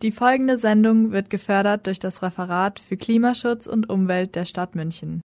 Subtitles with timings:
[0.00, 5.22] Die folgende Sendung wird gefördert durch das Referat für Klimaschutz und Umwelt der Stadt München.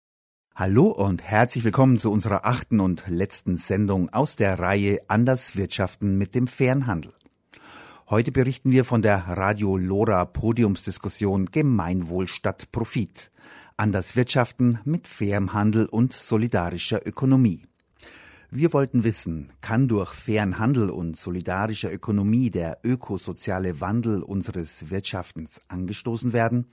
[0.56, 6.18] Hallo und herzlich willkommen zu unserer achten und letzten Sendung aus der Reihe Anders Wirtschaften
[6.18, 7.12] mit dem Fernhandel.
[8.10, 13.30] Heute berichten wir von der Radio Lora Podiumsdiskussion Gemeinwohl statt Profit.
[13.76, 17.66] Anders Wirtschaften mit fairem Handel und solidarischer Ökonomie.
[18.50, 25.60] Wir wollten wissen, kann durch fairen Handel und solidarischer Ökonomie der ökosoziale Wandel unseres Wirtschaftens
[25.68, 26.66] angestoßen werden?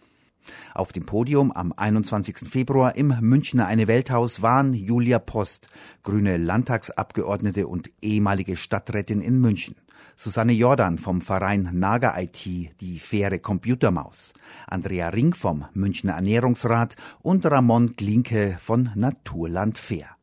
[0.73, 2.39] Auf dem Podium am 21.
[2.49, 5.67] Februar im Münchner Eine Welthaus waren Julia Post,
[6.03, 9.75] grüne Landtagsabgeordnete und ehemalige Stadträtin in München.
[10.15, 12.45] Susanne Jordan vom Verein Naga IT,
[12.81, 14.33] die faire Computermaus,
[14.67, 20.17] Andrea Ring vom Münchner Ernährungsrat und Ramon Glinke von Naturland Fair.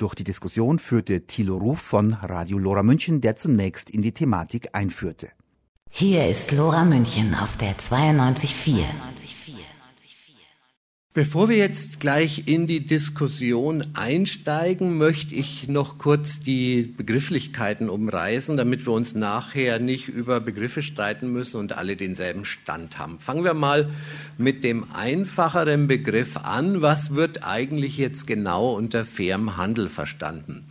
[0.00, 4.70] Durch die Diskussion führte Thilo Ruf von Radio Lora München, der zunächst in die Thematik
[4.72, 5.28] einführte.
[5.90, 8.78] Hier ist Lora München auf der 92.4.
[11.12, 18.56] Bevor wir jetzt gleich in die Diskussion einsteigen, möchte ich noch kurz die Begrifflichkeiten umreißen,
[18.56, 23.18] damit wir uns nachher nicht über Begriffe streiten müssen und alle denselben Stand haben.
[23.18, 23.90] Fangen wir mal
[24.38, 26.80] mit dem einfacheren Begriff an.
[26.80, 30.64] Was wird eigentlich jetzt genau unter fairem Handel verstanden?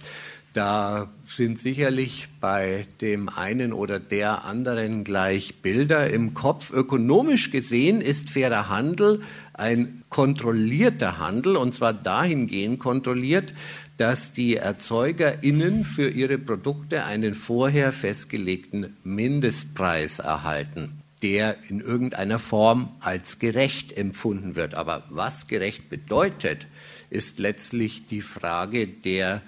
[0.53, 6.73] Da sind sicherlich bei dem einen oder der anderen gleich Bilder im Kopf.
[6.73, 9.21] Ökonomisch gesehen ist fairer Handel
[9.53, 13.53] ein kontrollierter Handel und zwar dahingehend kontrolliert,
[13.97, 22.93] dass die ErzeugerInnen für ihre Produkte einen vorher festgelegten Mindestpreis erhalten der in irgendeiner Form
[23.01, 24.75] als gerecht empfunden wird.
[24.75, 26.67] Aber was gerecht bedeutet,
[27.09, 29.41] ist letztlich die Frage der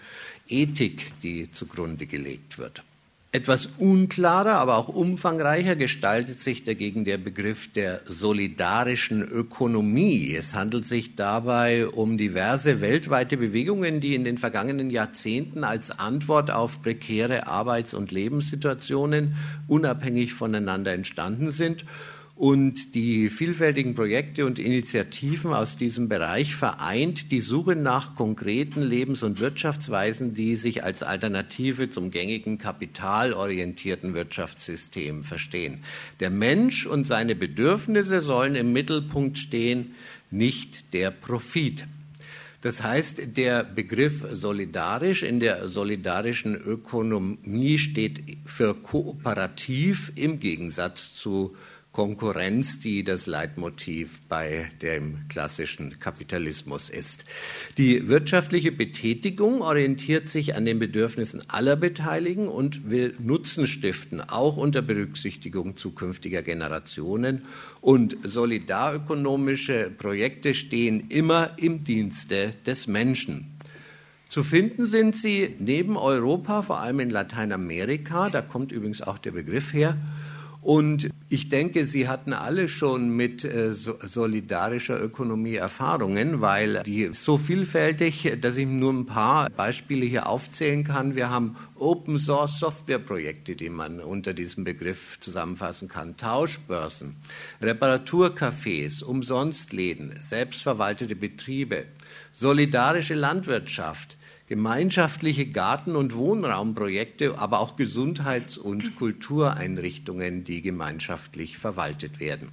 [0.51, 2.83] Ethik, die zugrunde gelegt wird.
[3.33, 10.35] Etwas unklarer, aber auch umfangreicher gestaltet sich dagegen der Begriff der solidarischen Ökonomie.
[10.35, 16.51] Es handelt sich dabei um diverse weltweite Bewegungen, die in den vergangenen Jahrzehnten als Antwort
[16.51, 19.37] auf prekäre Arbeits- und Lebenssituationen
[19.69, 21.85] unabhängig voneinander entstanden sind
[22.41, 29.21] und die vielfältigen Projekte und Initiativen aus diesem Bereich vereint die Suche nach konkreten Lebens-
[29.21, 35.83] und Wirtschaftsweisen, die sich als Alternative zum gängigen kapitalorientierten Wirtschaftssystem verstehen.
[36.19, 39.93] Der Mensch und seine Bedürfnisse sollen im Mittelpunkt stehen,
[40.31, 41.85] nicht der Profit.
[42.61, 51.55] Das heißt, der Begriff solidarisch in der solidarischen Ökonomie steht für kooperativ im Gegensatz zu
[51.91, 57.25] Konkurrenz, die das Leitmotiv bei dem klassischen Kapitalismus ist.
[57.77, 64.55] Die wirtschaftliche Betätigung orientiert sich an den Bedürfnissen aller Beteiligten und will Nutzen stiften, auch
[64.55, 67.43] unter Berücksichtigung zukünftiger Generationen.
[67.81, 73.47] Und solidarökonomische Projekte stehen immer im Dienste des Menschen.
[74.29, 79.31] Zu finden sind sie neben Europa, vor allem in Lateinamerika, da kommt übrigens auch der
[79.31, 79.97] Begriff her,
[80.61, 87.23] und ich denke, Sie hatten alle schon mit äh, solidarischer Ökonomie Erfahrungen, weil die ist
[87.23, 91.15] so vielfältig, dass ich nur ein paar Beispiele hier aufzählen kann.
[91.15, 96.15] Wir haben Open Source Software Projekte, die man unter diesem Begriff zusammenfassen kann.
[96.15, 97.15] Tauschbörsen,
[97.59, 101.85] Reparaturcafés, Umsonstläden, selbstverwaltete Betriebe,
[102.33, 104.17] solidarische Landwirtschaft,
[104.51, 112.49] gemeinschaftliche Garten- und Wohnraumprojekte, aber auch Gesundheits- und Kultureinrichtungen, die gemeinschaftlich verwaltet werden.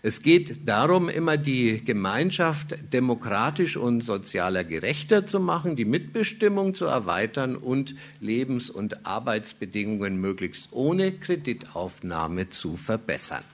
[0.00, 6.86] Es geht darum, immer die Gemeinschaft demokratisch und sozialer gerechter zu machen, die Mitbestimmung zu
[6.86, 13.44] erweitern und Lebens- und Arbeitsbedingungen möglichst ohne Kreditaufnahme zu verbessern.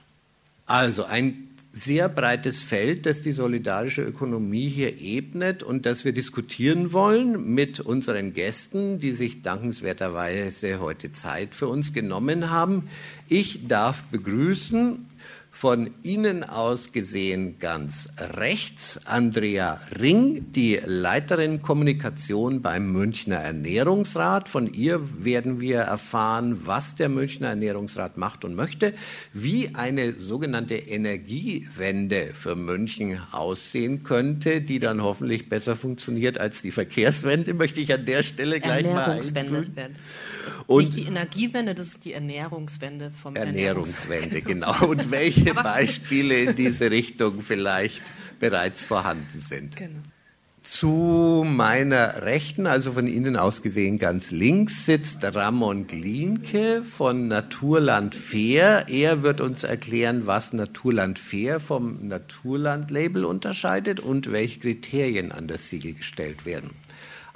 [0.65, 6.93] Also ein sehr breites Feld, das die solidarische Ökonomie hier ebnet und das wir diskutieren
[6.93, 12.89] wollen mit unseren Gästen, die sich dankenswerterweise heute Zeit für uns genommen haben.
[13.27, 15.05] Ich darf begrüßen
[15.59, 24.47] von Ihnen aus gesehen ganz rechts Andrea Ring, die Leiterin Kommunikation beim Münchner Ernährungsrat.
[24.47, 28.93] Von ihr werden wir erfahren, was der Münchner Ernährungsrat macht und möchte,
[29.33, 36.71] wie eine sogenannte Energiewende für München aussehen könnte, die dann hoffentlich besser funktioniert als die
[36.71, 39.67] Verkehrswende, möchte ich an der Stelle gleich mal einfügen.
[40.67, 44.85] Und Nicht die Energiewende, das ist die Ernährungswende vom Ernährungswende, genau.
[44.85, 48.01] Und welche Beispiele in diese Richtung vielleicht
[48.39, 49.75] bereits vorhanden sind.
[49.75, 49.99] Genau.
[50.61, 58.13] Zu meiner Rechten, also von Ihnen aus gesehen ganz links, sitzt Ramon Glinke von Naturland
[58.13, 58.85] Fair.
[58.89, 65.69] Er wird uns erklären, was Naturland Fair vom Naturland-Label unterscheidet und welche Kriterien an das
[65.69, 66.71] Siegel gestellt werden.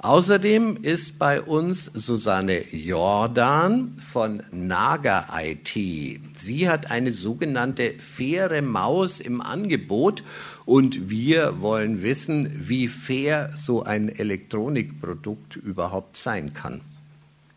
[0.04, 5.70] Außerdem ist bei uns Susanne Jordan von Naga IT.
[6.36, 10.22] Sie hat eine sogenannte faire Maus im Angebot
[10.66, 16.82] und wir wollen wissen, wie fair so ein Elektronikprodukt überhaupt sein kann.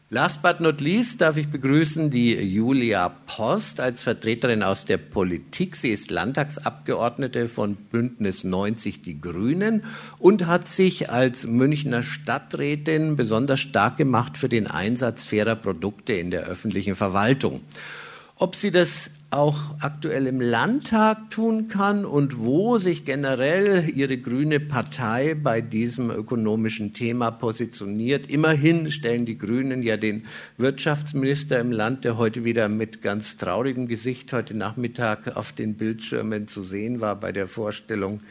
[0.09, 5.75] Last but not least darf ich begrüßen die Julia Post als Vertreterin aus der Politik.
[5.75, 9.83] Sie ist Landtagsabgeordnete von Bündnis 90 Die Grünen
[10.17, 16.31] und hat sich als Münchner Stadträtin besonders stark gemacht für den Einsatz fairer Produkte in
[16.31, 17.59] der öffentlichen Verwaltung.
[18.39, 24.59] Ob sie das auch aktuell im Landtag tun kann und wo sich generell Ihre grüne
[24.59, 28.29] Partei bei diesem ökonomischen Thema positioniert.
[28.29, 33.87] Immerhin stellen die Grünen ja den Wirtschaftsminister im Land, der heute wieder mit ganz traurigem
[33.87, 38.21] Gesicht heute Nachmittag auf den Bildschirmen zu sehen war bei der Vorstellung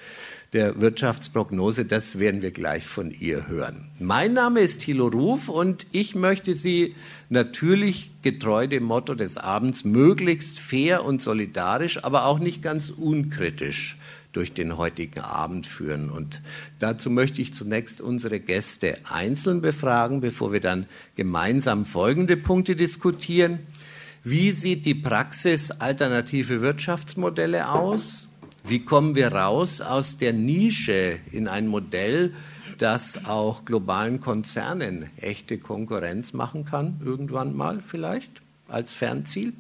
[0.52, 1.84] der Wirtschaftsprognose.
[1.84, 3.88] Das werden wir gleich von ihr hören.
[3.98, 6.94] Mein Name ist Thilo Ruf und ich möchte Sie
[7.28, 13.96] natürlich getreu dem Motto des Abends möglichst fair und solidarisch, aber auch nicht ganz unkritisch
[14.32, 16.10] durch den heutigen Abend führen.
[16.10, 16.42] Und
[16.78, 23.60] dazu möchte ich zunächst unsere Gäste einzeln befragen, bevor wir dann gemeinsam folgende Punkte diskutieren.
[24.24, 28.25] Wie sieht die Praxis alternative Wirtschaftsmodelle aus?
[28.68, 32.34] Wie kommen wir raus aus der Nische in ein Modell,
[32.78, 39.52] das auch globalen Konzernen echte Konkurrenz machen kann, irgendwann mal vielleicht als Fernziel?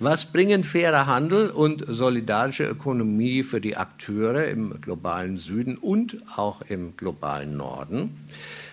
[0.00, 6.62] Was bringen fairer Handel und solidarische Ökonomie für die Akteure im globalen Süden und auch
[6.62, 8.26] im globalen Norden?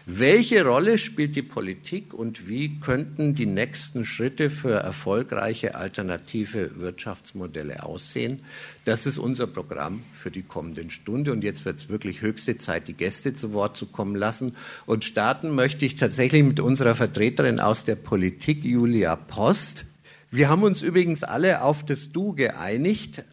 [0.09, 7.83] Welche Rolle spielt die Politik und wie könnten die nächsten Schritte für erfolgreiche alternative Wirtschaftsmodelle
[7.83, 8.39] aussehen?
[8.85, 11.33] Das ist unser Programm für die kommenden Stunde.
[11.33, 14.53] Und jetzt wird es wirklich höchste Zeit, die Gäste zu Wort zu kommen lassen.
[14.85, 19.83] Und starten möchte ich tatsächlich mit unserer Vertreterin aus der Politik, Julia Post.
[20.31, 23.25] Wir haben uns übrigens alle auf das Du geeinigt.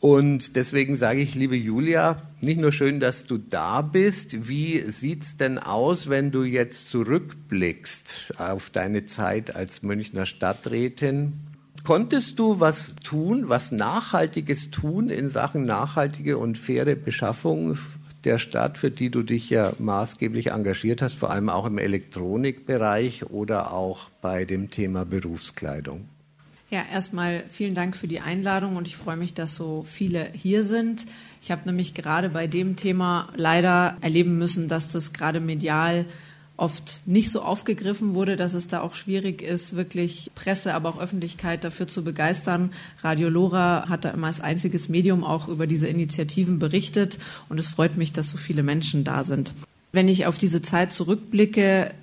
[0.00, 4.48] Und deswegen sage ich, liebe Julia, nicht nur schön, dass du da bist.
[4.48, 11.32] Wie sieht's denn aus, wenn du jetzt zurückblickst auf deine Zeit als Münchner Stadträtin?
[11.82, 17.76] Konntest du was tun, was Nachhaltiges tun in Sachen nachhaltige und faire Beschaffung
[18.24, 23.30] der Stadt, für die du dich ja maßgeblich engagiert hast, vor allem auch im Elektronikbereich
[23.30, 26.08] oder auch bei dem Thema Berufskleidung?
[26.70, 30.64] Ja, erstmal vielen Dank für die Einladung und ich freue mich, dass so viele hier
[30.64, 31.06] sind.
[31.40, 36.04] Ich habe nämlich gerade bei dem Thema leider erleben müssen, dass das gerade medial
[36.58, 41.00] oft nicht so aufgegriffen wurde, dass es da auch schwierig ist, wirklich Presse, aber auch
[41.00, 42.70] Öffentlichkeit dafür zu begeistern.
[43.02, 47.18] Radio Lora hat da immer als einziges Medium auch über diese Initiativen berichtet
[47.48, 49.54] und es freut mich, dass so viele Menschen da sind.
[49.92, 51.94] Wenn ich auf diese Zeit zurückblicke,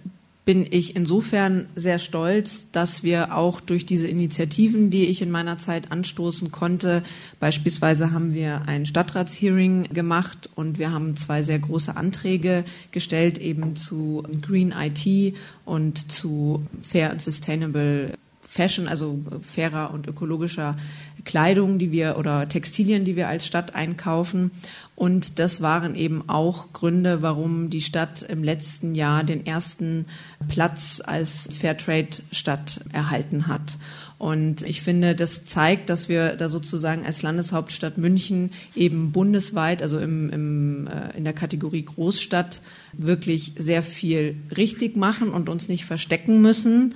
[0.46, 5.58] bin ich insofern sehr stolz, dass wir auch durch diese Initiativen, die ich in meiner
[5.58, 7.02] Zeit anstoßen konnte,
[7.40, 13.76] beispielsweise haben wir ein Stadtratshearing gemacht und wir haben zwei sehr große Anträge gestellt, eben
[13.76, 18.14] zu Green IT und zu Fair and Sustainable
[18.56, 20.78] Fashion, also fairer und ökologischer
[21.26, 24.52] Kleidung, die wir oder Textilien, die wir als Stadt einkaufen.
[24.96, 30.06] Und das waren eben auch Gründe, warum die Stadt im letzten Jahr den ersten
[30.48, 33.78] Platz als Fairtrade-Stadt erhalten hat.
[34.18, 40.00] Und ich finde, das zeigt, dass wir da sozusagen als Landeshauptstadt München eben bundesweit, also
[40.00, 42.62] im, im, äh, in der Kategorie Großstadt,
[42.94, 46.96] wirklich sehr viel richtig machen und uns nicht verstecken müssen.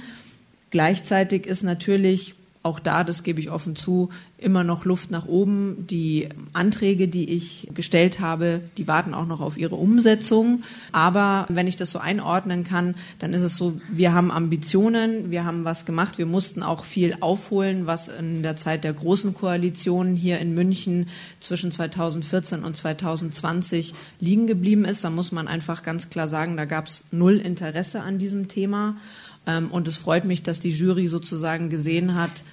[0.71, 5.87] Gleichzeitig ist natürlich auch da, das gebe ich offen zu, immer noch Luft nach oben.
[5.87, 10.63] Die Anträge, die ich gestellt habe, die warten auch noch auf ihre Umsetzung.
[10.91, 15.45] Aber wenn ich das so einordnen kann, dann ist es so, wir haben Ambitionen, wir
[15.45, 20.17] haben was gemacht, wir mussten auch viel aufholen, was in der Zeit der großen Koalition
[20.17, 21.07] hier in München
[21.39, 25.05] zwischen 2014 und 2020 liegen geblieben ist.
[25.05, 28.97] Da muss man einfach ganz klar sagen, da gab es null Interesse an diesem Thema.
[29.45, 32.43] Ähm, und es freut mich, dass die Jury sozusagen gesehen hat,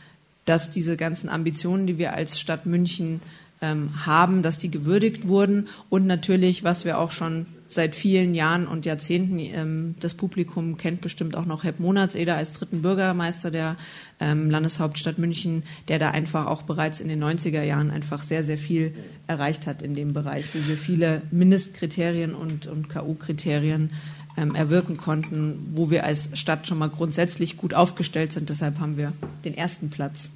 [0.45, 3.21] dass diese ganzen Ambitionen, die wir als Stadt München
[3.61, 8.67] ähm, haben, dass die gewürdigt wurden und natürlich, was wir auch schon seit vielen Jahren
[8.69, 9.39] und Jahrzehnten.
[9.39, 13.77] Ähm, das Publikum kennt bestimmt auch noch Hepp Monatseder als dritten Bürgermeister der
[14.21, 18.59] ähm, Landeshauptstadt München, der da einfach auch bereits in den 90er Jahren einfach sehr, sehr
[18.59, 18.95] viel
[19.27, 23.91] erreicht hat in dem Bereich, wo wir viele Mindestkriterien und, und KU-Kriterien
[24.37, 28.49] ähm, erwirken konnten, wo wir als Stadt schon mal grundsätzlich gut aufgestellt sind.
[28.49, 29.13] Deshalb haben wir
[29.45, 30.31] den ersten Platz.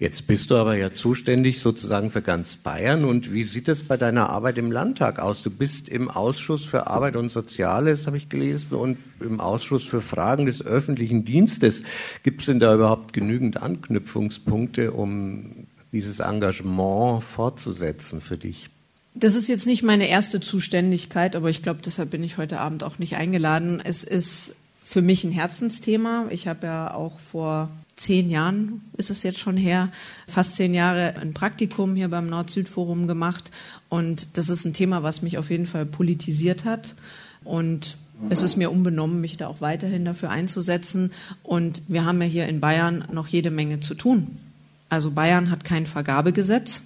[0.00, 3.04] Jetzt bist du aber ja zuständig sozusagen für ganz Bayern.
[3.04, 5.42] Und wie sieht es bei deiner Arbeit im Landtag aus?
[5.42, 10.00] Du bist im Ausschuss für Arbeit und Soziales, habe ich gelesen, und im Ausschuss für
[10.00, 11.82] Fragen des öffentlichen Dienstes.
[12.22, 18.70] Gibt es denn da überhaupt genügend Anknüpfungspunkte, um dieses Engagement fortzusetzen für dich?
[19.14, 22.82] Das ist jetzt nicht meine erste Zuständigkeit, aber ich glaube, deshalb bin ich heute Abend
[22.82, 23.80] auch nicht eingeladen.
[23.82, 26.26] Es ist für mich ein Herzensthema.
[26.30, 29.90] Ich habe ja auch vor zehn Jahren ist es jetzt schon her,
[30.26, 33.50] fast zehn Jahre ein Praktikum hier beim Nord-Süd-Forum gemacht.
[33.88, 36.94] Und das ist ein Thema, was mich auf jeden Fall politisiert hat.
[37.44, 37.96] Und
[38.30, 41.12] es ist mir unbenommen, mich da auch weiterhin dafür einzusetzen.
[41.42, 44.38] Und wir haben ja hier in Bayern noch jede Menge zu tun.
[44.88, 46.82] Also Bayern hat kein Vergabegesetz.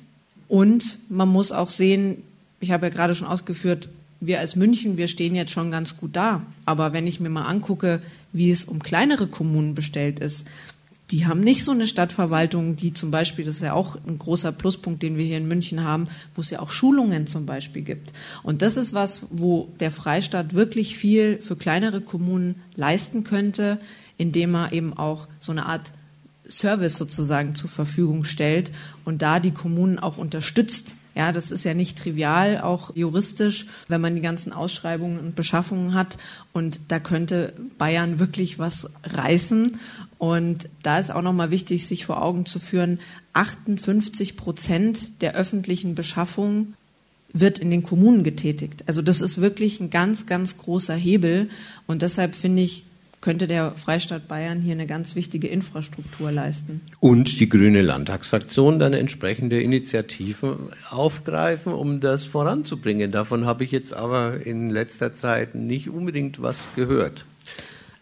[0.49, 2.23] Und man muss auch sehen,
[2.61, 3.89] ich habe ja gerade schon ausgeführt,
[4.21, 6.43] wir als München, wir stehen jetzt schon ganz gut da.
[6.65, 8.01] Aber wenn ich mir mal angucke,
[8.33, 10.47] wie es um kleinere Kommunen bestellt ist,
[11.11, 14.53] die haben nicht so eine Stadtverwaltung, die zum Beispiel, das ist ja auch ein großer
[14.53, 18.13] Pluspunkt, den wir hier in München haben, wo es ja auch Schulungen zum Beispiel gibt.
[18.43, 23.79] Und das ist was, wo der Freistaat wirklich viel für kleinere Kommunen leisten könnte,
[24.19, 25.93] indem er eben auch so eine Art
[26.49, 28.73] Service sozusagen zur Verfügung stellt
[29.05, 30.97] und da die Kommunen auch unterstützt.
[31.15, 35.95] Ja, das ist ja nicht trivial, auch juristisch, wenn man die ganzen Ausschreibungen und Beschaffungen
[35.95, 36.17] hat.
[36.53, 39.81] Und da könnte Bayern wirklich was reißen.
[40.19, 43.01] Und da ist auch nochmal wichtig, sich vor Augen zu führen,
[43.33, 46.75] 58 Prozent der öffentlichen Beschaffung
[47.33, 48.85] wird in den Kommunen getätigt.
[48.87, 51.51] Also das ist wirklich ein ganz, ganz großer Hebel.
[51.87, 52.85] Und deshalb finde ich,
[53.21, 56.81] könnte der Freistaat Bayern hier eine ganz wichtige Infrastruktur leisten.
[57.01, 63.11] Und die grüne Landtagsfraktion dann entsprechende Initiativen aufgreifen, um das voranzubringen.
[63.11, 67.25] Davon habe ich jetzt aber in letzter Zeit nicht unbedingt was gehört.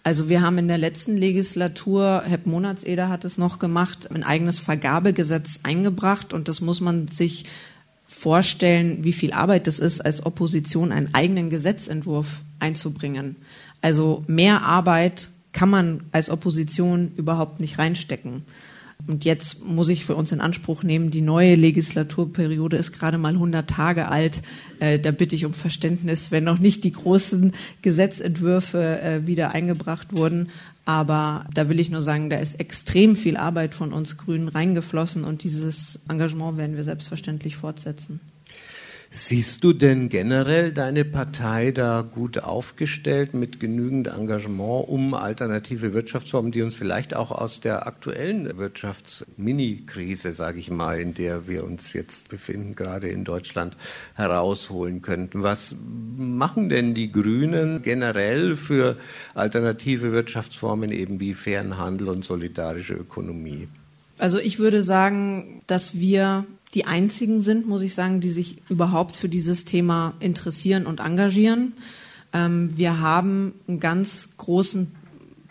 [0.03, 4.61] Also wir haben in der letzten Legislatur, Herr Monatseder hat es noch gemacht, ein eigenes
[4.61, 7.45] Vergabegesetz eingebracht und das muss man sich
[8.07, 13.35] vorstellen, wie viel Arbeit es ist, als Opposition einen eigenen Gesetzentwurf einzubringen.
[13.81, 18.45] Also mehr Arbeit kann man als Opposition überhaupt nicht reinstecken.
[19.07, 23.35] Und jetzt muss ich für uns in Anspruch nehmen, die neue Legislaturperiode ist gerade mal
[23.35, 24.43] 100 Tage alt.
[24.81, 27.53] Äh, da bitte ich um Verständnis, wenn noch nicht die großen
[27.83, 30.49] Gesetzentwürfe äh, wieder eingebracht wurden.
[30.85, 35.25] Aber da will ich nur sagen, da ist extrem viel Arbeit von uns Grünen reingeflossen
[35.25, 38.21] und dieses Engagement werden wir selbstverständlich fortsetzen.
[39.19, 46.53] Siehst du denn generell deine Partei da gut aufgestellt mit genügend Engagement, um alternative Wirtschaftsformen,
[46.53, 51.95] die uns vielleicht auch aus der aktuellen Wirtschaftsmini-Krise, sage ich mal, in der wir uns
[51.95, 53.79] jetzt befinden, gerade in Deutschland,
[54.17, 55.43] herausholen könnten?
[55.43, 55.75] Was
[56.19, 58.99] machen denn die Grünen generell für
[59.35, 63.67] alternative Wirtschaftsformen eben wie fairen Handel und solidarische Ökonomie?
[64.19, 66.45] Also ich würde sagen, dass wir
[66.75, 71.75] die einzigen sind, muss ich sagen, die sich überhaupt für dieses Thema interessieren und engagieren.
[72.33, 74.93] Ähm, wir haben einen ganz großen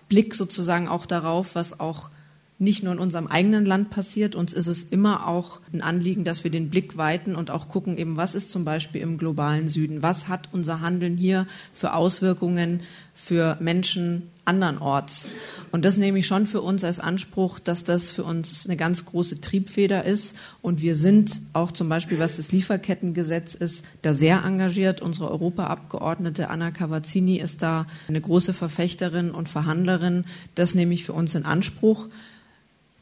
[0.09, 2.09] Blick sozusagen auch darauf, was auch
[2.57, 4.35] nicht nur in unserem eigenen Land passiert.
[4.35, 7.97] Uns ist es immer auch ein Anliegen, dass wir den Blick weiten und auch gucken,
[7.97, 10.03] eben was ist zum Beispiel im globalen Süden?
[10.03, 12.81] Was hat unser Handeln hier für Auswirkungen
[13.13, 15.27] für Menschen andernorts?
[15.71, 19.05] Und das nehme ich schon für uns als Anspruch, dass das für uns eine ganz
[19.05, 20.35] große Triebfeder ist.
[20.61, 25.01] Und wir sind auch zum Beispiel, was das Lieferkettengesetz ist, da sehr engagiert.
[25.01, 30.25] Unsere Europaabgeordnete Anna Cavazzini ist da eine große Verfechterin und Verhandlerin.
[30.55, 32.07] Das nehme ich für uns in Anspruch.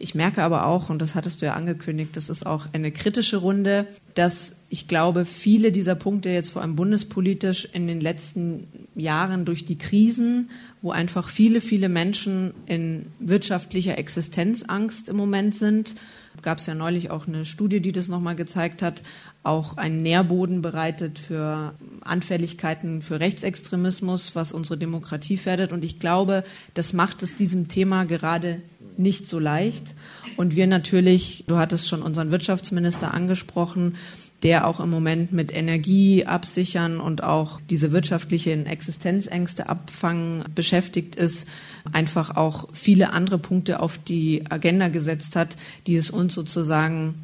[0.04, 3.38] Ich merke aber auch, und das hattest du ja angekündigt, das ist auch eine kritische
[3.38, 9.46] Runde, dass ich glaube, viele dieser Punkte jetzt vor allem bundespolitisch in den letzten Jahren
[9.46, 10.50] durch die Krisen,
[10.84, 15.96] wo einfach viele, viele Menschen in wirtschaftlicher Existenzangst im Moment sind,
[16.42, 19.02] gab es ja neulich auch eine Studie, die das nochmal gezeigt hat,
[19.44, 25.72] auch einen Nährboden bereitet für Anfälligkeiten für Rechtsextremismus, was unsere Demokratie fördert.
[25.72, 28.62] Und ich glaube, das macht es diesem Thema gerade
[28.98, 29.96] nicht so leicht.
[30.36, 33.96] Und wir natürlich, du hattest schon unseren Wirtschaftsminister angesprochen,
[34.44, 41.48] der auch im Moment mit Energie absichern und auch diese wirtschaftlichen Existenzängste abfangen beschäftigt ist,
[41.94, 45.56] einfach auch viele andere Punkte auf die Agenda gesetzt hat,
[45.88, 47.16] die es uns sozusagen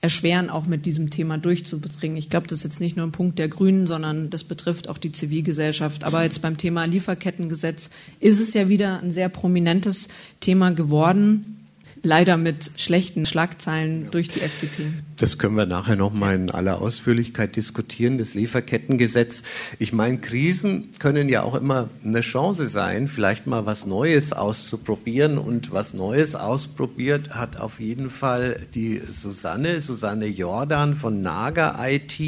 [0.00, 2.16] erschweren, auch mit diesem Thema durchzubringen.
[2.16, 4.98] Ich glaube, das ist jetzt nicht nur ein Punkt der Grünen, sondern das betrifft auch
[4.98, 6.04] die Zivilgesellschaft.
[6.04, 10.08] Aber jetzt beim Thema Lieferkettengesetz ist es ja wieder ein sehr prominentes
[10.40, 11.55] Thema geworden
[12.02, 14.92] leider mit schlechten Schlagzeilen durch die FDP.
[15.16, 19.42] Das können wir nachher noch mal in aller Ausführlichkeit diskutieren, das Lieferkettengesetz.
[19.78, 25.38] Ich meine, Krisen können ja auch immer eine Chance sein, vielleicht mal was Neues auszuprobieren.
[25.38, 32.18] Und was Neues ausprobiert hat auf jeden Fall die Susanne, Susanne Jordan von Naga IT.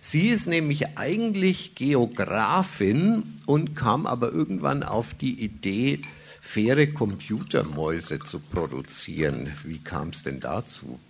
[0.00, 6.00] Sie ist nämlich eigentlich Geografin und kam aber irgendwann auf die Idee,
[6.44, 9.50] faire Computermäuse zu produzieren.
[9.64, 11.00] Wie kam es denn dazu?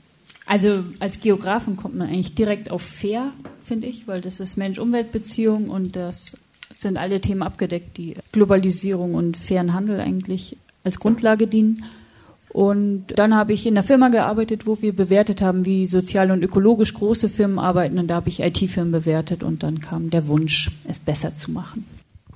[0.47, 3.33] Also als Geografen kommt man eigentlich direkt auf fair,
[3.65, 6.37] finde ich, weil das ist Mensch-Umwelt-Beziehung und das
[6.79, 11.85] sind alle Themen abgedeckt, die Globalisierung und fairen Handel eigentlich als Grundlage dienen.
[12.51, 16.45] Und dann habe ich in einer Firma gearbeitet, wo wir bewertet haben, wie sozial und
[16.45, 17.99] ökologisch große Firmen arbeiten.
[17.99, 21.85] Und da habe ich IT-Firmen bewertet und dann kam der Wunsch, es besser zu machen.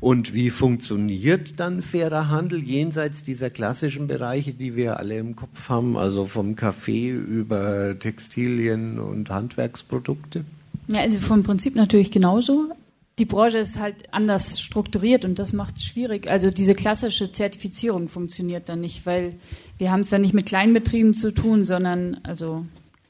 [0.01, 5.69] Und wie funktioniert dann fairer Handel jenseits dieser klassischen Bereiche, die wir alle im Kopf
[5.69, 10.45] haben, also vom Kaffee über Textilien und Handwerksprodukte?
[10.87, 12.73] Ja, also vom Prinzip natürlich genauso.
[13.19, 16.31] Die Branche ist halt anders strukturiert und das macht es schwierig.
[16.31, 19.35] Also diese klassische Zertifizierung funktioniert dann nicht, weil
[19.77, 22.65] wir haben es dann nicht mit Kleinbetrieben zu tun, sondern also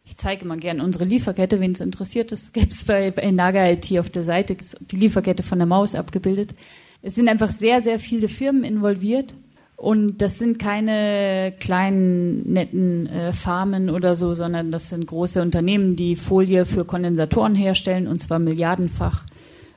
[0.08, 2.32] ich zeige mal gerne unsere Lieferkette, wen es interessiert.
[2.32, 5.94] Das gibt es bei, bei Naga IT auf der Seite, die Lieferkette von der Maus
[5.94, 6.54] abgebildet.
[7.02, 9.34] Es sind einfach sehr, sehr viele Firmen involviert.
[9.76, 15.94] Und das sind keine kleinen, netten äh, Farmen oder so, sondern das sind große Unternehmen,
[15.94, 19.24] die Folie für Kondensatoren herstellen, und zwar milliardenfach.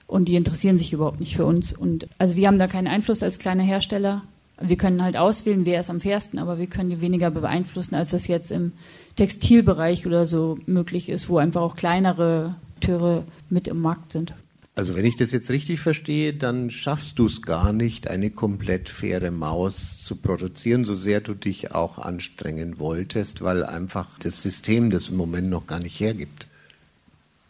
[0.07, 1.73] Und die interessieren sich überhaupt nicht für uns.
[1.73, 4.23] Und also wir haben da keinen Einfluss als kleiner Hersteller.
[4.61, 8.11] Wir können halt auswählen, wer ist am fairsten, aber wir können die weniger beeinflussen, als
[8.11, 8.73] das jetzt im
[9.15, 14.33] Textilbereich oder so möglich ist, wo einfach auch kleinere Akteure mit im Markt sind.
[14.73, 18.89] Also wenn ich das jetzt richtig verstehe, dann schaffst du es gar nicht, eine komplett
[18.89, 24.89] faire Maus zu produzieren, so sehr du dich auch anstrengen wolltest, weil einfach das System
[24.89, 26.47] das im Moment noch gar nicht hergibt.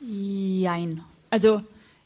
[0.01, 1.01] Jein.
[1.29, 1.61] Also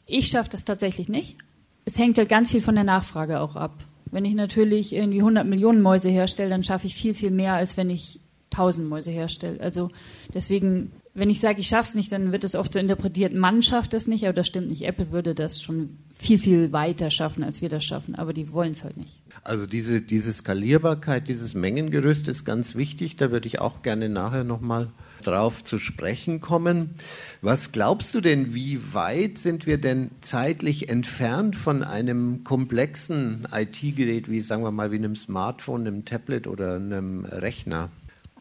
[0.06, 1.36] ich schaffe das tatsächlich nicht.
[1.84, 3.72] Es hängt halt ganz viel von der Nachfrage auch ab.
[4.16, 7.76] Wenn ich natürlich irgendwie 100 Millionen Mäuse herstelle, dann schaffe ich viel, viel mehr, als
[7.76, 8.18] wenn ich
[8.50, 9.60] 1000 Mäuse herstelle.
[9.60, 9.90] Also
[10.32, 13.62] deswegen, wenn ich sage, ich schaffe es nicht, dann wird es oft so interpretiert, man
[13.62, 14.86] schafft es nicht, aber das stimmt nicht.
[14.86, 18.70] Apple würde das schon viel, viel weiter schaffen, als wir das schaffen, aber die wollen
[18.70, 19.20] es halt nicht.
[19.44, 23.16] Also diese, diese Skalierbarkeit, dieses Mengengerüst ist ganz wichtig.
[23.16, 24.88] Da würde ich auch gerne nachher nochmal
[25.22, 26.90] drauf zu sprechen kommen.
[27.42, 34.30] Was glaubst du denn, wie weit sind wir denn zeitlich entfernt von einem komplexen IT-Gerät,
[34.30, 37.90] wie sagen wir mal, wie einem Smartphone, einem Tablet oder einem Rechner?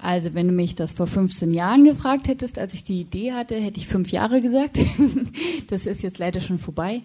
[0.02, 3.56] Also wenn du mich das vor 15 Jahren gefragt hättest, als ich die Idee hatte,
[3.56, 4.78] hätte ich fünf Jahre gesagt.
[5.68, 7.02] das ist jetzt leider schon vorbei.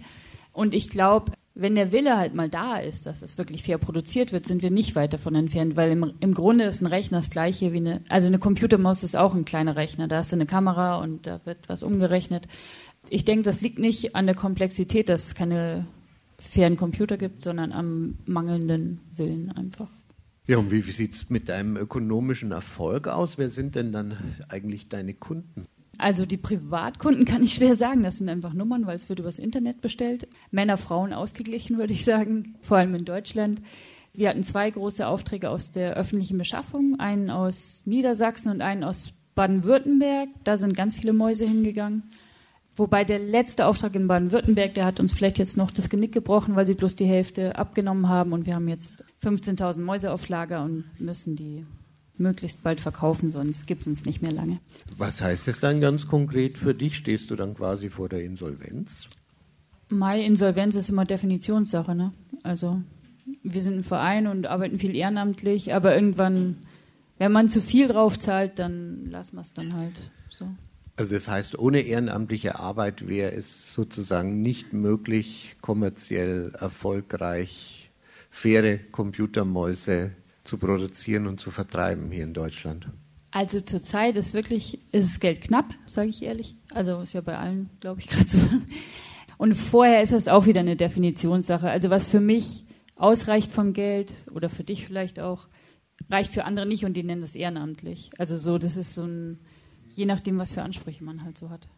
[0.52, 4.32] Und ich glaube, wenn der Wille halt mal da ist, dass es wirklich fair produziert
[4.32, 7.30] wird, sind wir nicht weit davon entfernt, weil im, im Grunde ist ein Rechner das
[7.30, 10.08] gleiche wie eine, also eine Computermaus ist auch ein kleiner Rechner.
[10.08, 12.48] Da hast du eine Kamera und da wird was umgerechnet.
[13.08, 15.86] Ich denke, das liegt nicht an der Komplexität, dass es keine
[16.38, 19.90] fairen Computer gibt, sondern am mangelnden Willen einfach.
[20.48, 23.36] Ja, und wie, wie sieht es mit deinem ökonomischen Erfolg aus?
[23.36, 24.16] Wer sind denn dann
[24.48, 25.66] eigentlich deine Kunden?
[26.00, 28.02] Also die Privatkunden kann ich schwer sagen.
[28.02, 30.28] Das sind einfach Nummern, weil es wird übers Internet bestellt.
[30.50, 33.60] Männer, Frauen ausgeglichen, würde ich sagen, vor allem in Deutschland.
[34.12, 39.12] Wir hatten zwei große Aufträge aus der öffentlichen Beschaffung, einen aus Niedersachsen und einen aus
[39.34, 40.28] Baden-Württemberg.
[40.44, 42.10] Da sind ganz viele Mäuse hingegangen.
[42.76, 46.56] Wobei der letzte Auftrag in Baden-Württemberg, der hat uns vielleicht jetzt noch das Genick gebrochen,
[46.56, 50.64] weil sie bloß die Hälfte abgenommen haben und wir haben jetzt 15.000 Mäuse auf Lager
[50.64, 51.66] und müssen die
[52.20, 54.61] möglichst bald verkaufen, sonst gibt es uns nicht mehr lange.
[54.96, 56.96] Was heißt das dann ganz konkret für dich?
[56.96, 59.09] Stehst du dann quasi vor der Insolvenz?
[59.88, 62.12] Mai Insolvenz ist immer Definitionssache, ne?
[62.42, 62.80] Also
[63.42, 66.56] wir sind ein Verein und arbeiten viel ehrenamtlich, aber irgendwann,
[67.18, 70.46] wenn man zu viel drauf zahlt, dann lassen wir es dann halt so.
[70.96, 77.90] Also das heißt, ohne ehrenamtliche Arbeit wäre es sozusagen nicht möglich, kommerziell erfolgreich
[78.30, 80.12] faire Computermäuse
[80.44, 82.88] zu produzieren und zu vertreiben hier in Deutschland?
[83.31, 86.57] Also zurzeit ist wirklich, ist es Geld knapp, sage ich ehrlich.
[86.74, 88.38] Also ist ja bei allen, glaube ich, gerade so.
[89.38, 91.70] Und vorher ist es auch wieder eine Definitionssache.
[91.70, 92.64] Also was für mich
[92.96, 95.48] ausreicht vom Geld oder für dich vielleicht auch,
[96.11, 98.11] reicht für andere nicht und die nennen das ehrenamtlich.
[98.18, 99.38] Also so, das ist so ein,
[99.88, 101.68] je nachdem, was für Ansprüche man halt so hat.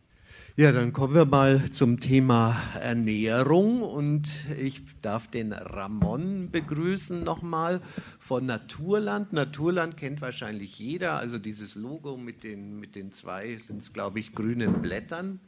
[0.54, 4.28] Ja, dann kommen wir mal zum Thema Ernährung und
[4.60, 7.80] ich darf den Ramon begrüßen nochmal
[8.18, 9.32] von Naturland.
[9.32, 14.20] Naturland kennt wahrscheinlich jeder, also dieses Logo mit den, mit den zwei, sind es glaube
[14.20, 15.40] ich, grünen Blättern.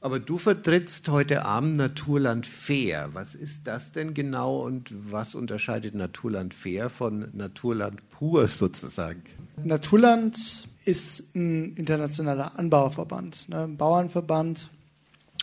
[0.00, 3.10] Aber du vertrittst heute Abend Naturland Fair.
[3.12, 9.22] Was ist das denn genau und was unterscheidet Naturland Fair von Naturland Pur sozusagen?
[9.62, 10.36] Naturland
[10.84, 13.64] ist ein internationaler Anbauverband, ne?
[13.64, 14.68] ein Bauernverband,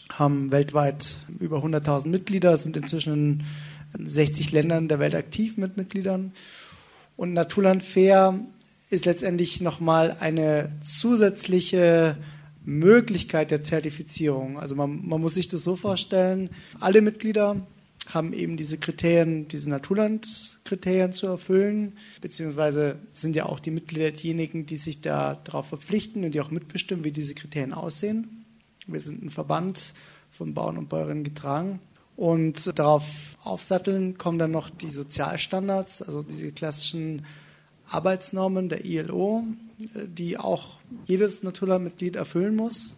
[0.10, 3.43] haben weltweit über 100.000 Mitglieder, sind inzwischen
[3.97, 6.34] in 60 Ländern der Welt aktiv mit Mitgliedern.
[7.17, 8.39] Und Naturland Fair
[8.89, 12.17] ist letztendlich nochmal eine zusätzliche
[12.63, 14.60] Möglichkeit der Zertifizierung.
[14.60, 16.49] Also man, man muss sich das so vorstellen,
[16.80, 17.65] alle Mitglieder
[18.13, 24.65] haben eben diese Kriterien, diese Naturlandkriterien zu erfüllen, beziehungsweise sind ja auch die Mitglieder diejenigen,
[24.65, 28.45] die sich da darauf verpflichten und die auch mitbestimmen, wie diese Kriterien aussehen.
[28.88, 29.93] Wir sind ein Verband
[30.32, 31.80] von Bauern und Bäuerinnen getragen.
[32.15, 37.26] Und darauf aufsatteln kommen dann noch die Sozialstandards, also diese klassischen
[37.89, 39.43] Arbeitsnormen der ILO,
[39.80, 42.95] die auch jedes Naturlandmitglied erfüllen muss.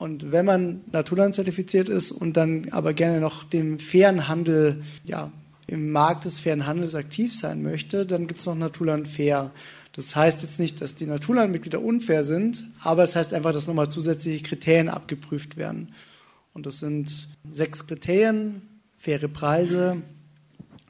[0.00, 5.30] Und wenn man Naturland zertifiziert ist und dann aber gerne noch dem fairen Handel, ja,
[5.66, 9.50] im Markt des fairen Handels aktiv sein möchte, dann gibt es noch Naturland Fair.
[9.92, 13.90] Das heißt jetzt nicht, dass die Naturlandmitglieder unfair sind, aber es heißt einfach, dass nochmal
[13.90, 15.92] zusätzliche Kriterien abgeprüft werden.
[16.54, 18.62] Und das sind sechs Kriterien,
[18.96, 20.00] faire Preise,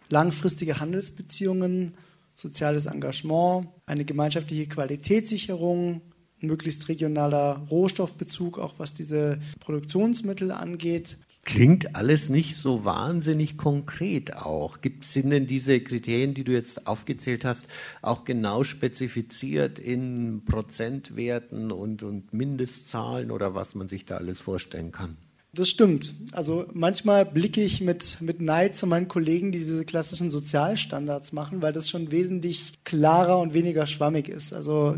[0.08, 1.94] langfristige Handelsbeziehungen,
[2.36, 6.00] soziales Engagement, eine gemeinschaftliche Qualitätssicherung,
[6.42, 11.16] möglichst regionaler Rohstoffbezug, auch was diese Produktionsmittel angeht.
[11.42, 14.82] Klingt alles nicht so wahnsinnig konkret auch.
[14.82, 17.66] Gibt es denn diese Kriterien, die du jetzt aufgezählt hast,
[18.02, 24.92] auch genau spezifiziert in Prozentwerten und, und Mindestzahlen oder was man sich da alles vorstellen
[24.92, 25.16] kann?
[25.52, 26.14] Das stimmt.
[26.30, 31.60] Also manchmal blicke ich mit, mit Neid zu meinen Kollegen, die diese klassischen Sozialstandards machen,
[31.62, 34.52] weil das schon wesentlich klarer und weniger schwammig ist.
[34.52, 34.96] Also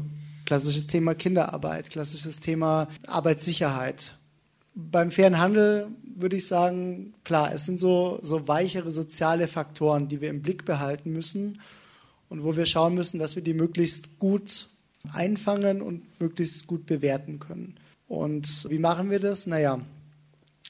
[0.52, 4.18] Klassisches Thema Kinderarbeit, klassisches Thema Arbeitssicherheit.
[4.74, 10.20] Beim fairen Handel würde ich sagen, klar, es sind so, so weichere soziale Faktoren, die
[10.20, 11.62] wir im Blick behalten müssen
[12.28, 14.68] und wo wir schauen müssen, dass wir die möglichst gut
[15.10, 17.76] einfangen und möglichst gut bewerten können.
[18.06, 19.46] Und wie machen wir das?
[19.46, 19.80] Naja,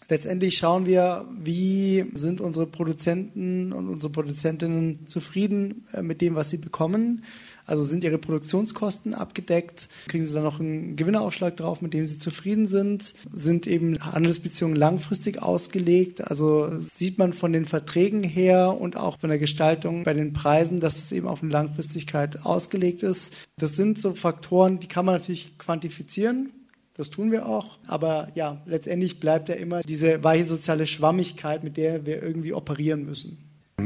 [0.09, 6.51] letztendlich schauen wir, wie sind unsere Produzenten und unsere Produzentinnen zufrieden äh, mit dem, was
[6.51, 7.25] sie bekommen
[7.67, 9.89] also sind ihre Produktionskosten abgedeckt?
[10.09, 13.15] Kriegen sie dann noch einen Gewinneraufschlag drauf, mit dem sie zufrieden sind?
[13.33, 16.23] Sind eben Handelsbeziehungen langfristig ausgelegt?
[16.23, 20.81] Also sieht man von den Verträgen her und auch von der Gestaltung bei den Preisen,
[20.81, 23.35] dass es eben auf eine Langfristigkeit ausgelegt ist.
[23.59, 26.51] Das sind so Faktoren, die kann man natürlich quantifizieren.
[26.95, 27.79] Das tun wir auch.
[27.87, 33.05] Aber ja, letztendlich bleibt ja immer diese weiche soziale Schwammigkeit, mit der wir irgendwie operieren
[33.05, 33.39] müssen.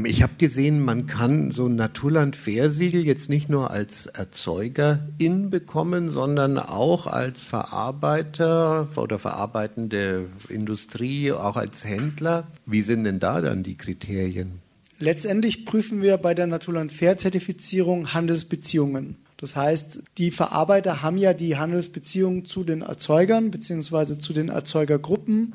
[0.05, 6.59] Ich habe gesehen, man kann so ein Naturland-Fair-Siegel jetzt nicht nur als Erzeugerin bekommen, sondern
[6.59, 12.47] auch als Verarbeiter oder verarbeitende Industrie, auch als Händler.
[12.65, 14.59] Wie sind denn da dann die Kriterien?
[14.99, 19.15] Letztendlich prüfen wir bei der Naturland Fair-Zertifizierung Handelsbeziehungen.
[19.37, 24.17] Das heißt, die Verarbeiter haben ja die Handelsbeziehungen zu den Erzeugern bzw.
[24.17, 25.53] zu den Erzeugergruppen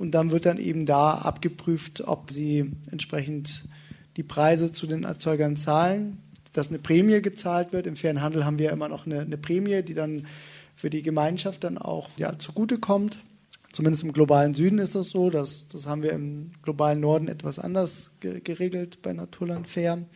[0.00, 3.64] und dann wird dann eben da abgeprüft, ob sie entsprechend
[4.16, 6.16] die Preise zu den Erzeugern zahlen,
[6.54, 7.86] dass eine Prämie gezahlt wird.
[7.86, 10.26] Im fairen Handel haben wir immer noch eine, eine Prämie, die dann
[10.74, 13.18] für die Gemeinschaft dann auch ja, zugutekommt.
[13.72, 15.28] Zumindest im globalen Süden ist das so.
[15.28, 20.06] Das, das haben wir im globalen Norden etwas anders ge geregelt bei Naturland Fair.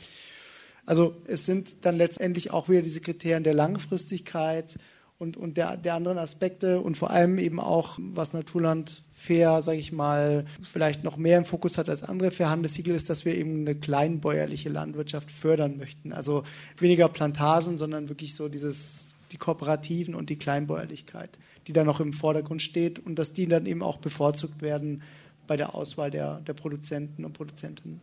[0.86, 4.78] Also es sind dann letztendlich auch wieder diese Kriterien der Langfristigkeit
[5.18, 9.78] und, und der, der anderen Aspekte und vor allem eben auch, was Naturland fair, sage
[9.78, 13.34] ich mal, vielleicht noch mehr im Fokus hat als andere fair Handelssiegel, ist, dass wir
[13.34, 16.12] eben eine kleinbäuerliche Landwirtschaft fördern möchten.
[16.12, 16.44] Also
[16.78, 21.30] weniger Plantagen, sondern wirklich so dieses, die Kooperativen und die Kleinbäuerlichkeit,
[21.66, 25.02] die da noch im Vordergrund steht und dass die dann eben auch bevorzugt werden
[25.46, 28.00] bei der Auswahl der, der Produzenten und Produzentinnen.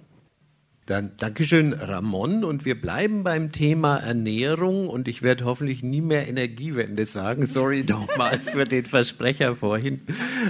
[0.87, 2.43] Dann Dankeschön, Ramon.
[2.43, 4.89] Und wir bleiben beim Thema Ernährung.
[4.89, 7.45] Und ich werde hoffentlich nie mehr Energiewende sagen.
[7.45, 10.01] Sorry nochmal für den Versprecher vorhin.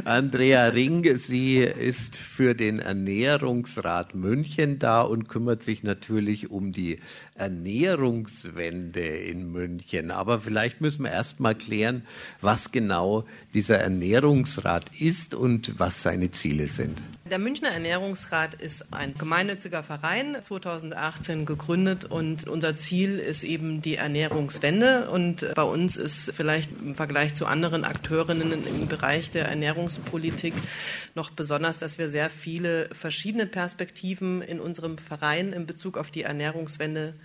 [0.06, 7.00] Andrea Ring, sie ist für den Ernährungsrat München da und kümmert sich natürlich um die
[7.36, 10.12] Ernährungswende in München.
[10.12, 12.06] Aber vielleicht müssen wir erst mal klären,
[12.40, 17.02] was genau dieser Ernährungsrat ist und was seine Ziele sind.
[17.30, 23.82] Der Münchner Ernährungsrat ist ein gemeinnütziger Verein Verein 2018 gegründet und unser Ziel ist eben
[23.82, 25.10] die Ernährungswende.
[25.10, 30.54] Und bei uns ist vielleicht im Vergleich zu anderen Akteurinnen im Bereich der Ernährungspolitik
[31.16, 36.22] noch besonders, dass wir sehr viele verschiedene Perspektiven in unserem Verein in Bezug auf die
[36.22, 37.16] Ernährungswende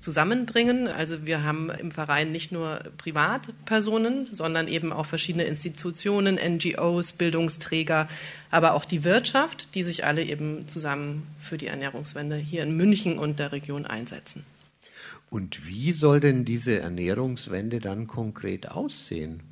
[0.00, 0.88] zusammenbringen.
[0.88, 8.08] Also wir haben im Verein nicht nur Privatpersonen, sondern eben auch verschiedene Institutionen, NGOs, Bildungsträger,
[8.50, 13.18] aber auch die Wirtschaft, die sich alle eben zusammen für die Ernährungswende hier in München
[13.18, 14.44] und der Region einsetzen.
[15.28, 19.42] Und wie soll denn diese Ernährungswende dann konkret aussehen?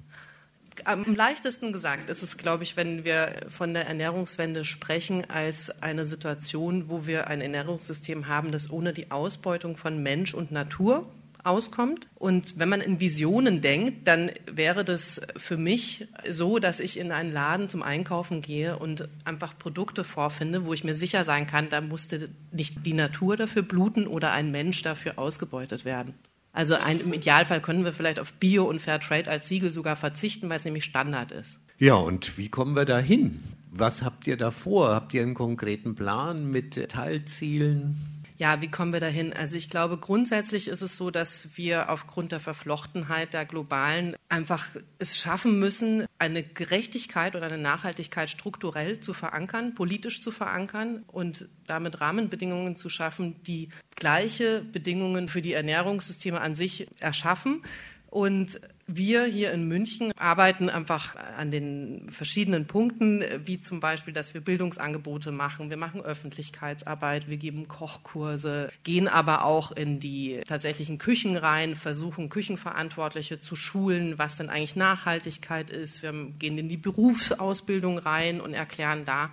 [0.85, 6.07] Am leichtesten gesagt ist es, glaube ich, wenn wir von der Ernährungswende sprechen, als eine
[6.07, 11.07] Situation, wo wir ein Ernährungssystem haben, das ohne die Ausbeutung von Mensch und Natur
[11.45, 12.09] auskommt.
[12.15, 17.13] Und wenn man in Visionen denkt, dann wäre das für mich so, dass ich in
[17.13, 21.69] einen Laden zum Einkaufen gehe und einfach Produkte vorfinde, wo ich mir sicher sein kann,
[21.69, 26.15] da musste nicht die Natur dafür bluten oder ein Mensch dafür ausgebeutet werden.
[26.55, 30.49] Also ein, im Idealfall können wir vielleicht auf Bio und Fairtrade als Siegel sogar verzichten,
[30.49, 31.61] weil es nämlich Standard ist.
[31.79, 33.43] Ja, und wie kommen wir da hin?
[33.73, 34.95] Was habt ihr da vor?
[34.95, 38.24] Habt ihr einen konkreten Plan mit Teilzielen?
[38.37, 39.33] Ja, wie kommen wir dahin?
[39.33, 44.67] Also ich glaube, grundsätzlich ist es so, dass wir aufgrund der Verflochtenheit der globalen einfach
[44.99, 51.49] es schaffen müssen, eine Gerechtigkeit oder eine Nachhaltigkeit strukturell zu verankern, politisch zu verankern und
[51.69, 57.63] damit Rahmenbedingungen zu schaffen, die gleiche Bedingungen für die Ernährungssysteme an sich erschaffen.
[58.11, 64.35] Und wir hier in München arbeiten einfach an den verschiedenen Punkten, wie zum Beispiel, dass
[64.35, 65.71] wir Bildungsangebote machen.
[65.71, 72.29] Wir machen Öffentlichkeitsarbeit, wir geben Kochkurse, gehen aber auch in die tatsächlichen Küchen rein, versuchen
[72.29, 76.03] Küchenverantwortliche zu schulen, was denn eigentlich Nachhaltigkeit ist.
[76.03, 79.31] Wir gehen in die Berufsausbildung rein und erklären da,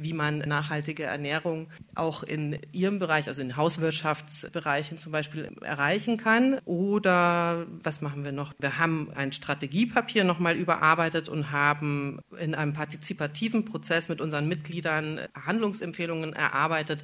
[0.00, 6.58] wie man nachhaltige Ernährung auch in Ihrem Bereich, also in Hauswirtschaftsbereichen zum Beispiel, erreichen kann.
[6.64, 8.52] Oder was machen wir noch?
[8.58, 15.20] Wir haben ein Strategiepapier nochmal überarbeitet und haben in einem partizipativen Prozess mit unseren Mitgliedern
[15.34, 17.02] Handlungsempfehlungen erarbeitet,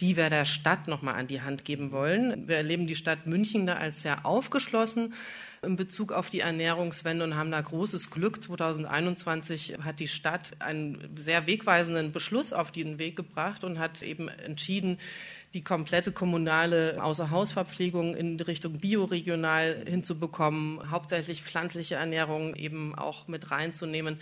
[0.00, 2.48] die wir der Stadt nochmal an die Hand geben wollen.
[2.48, 5.12] Wir erleben die Stadt München da als sehr aufgeschlossen
[5.62, 8.42] in Bezug auf die Ernährungswende und haben da großes Glück.
[8.42, 14.28] 2021 hat die Stadt einen sehr wegweisenden Beschluss auf den Weg gebracht und hat eben
[14.28, 14.98] entschieden,
[15.54, 24.18] die komplette kommunale Außerhausverpflegung in Richtung bioregional hinzubekommen, hauptsächlich pflanzliche Ernährung eben auch mit reinzunehmen.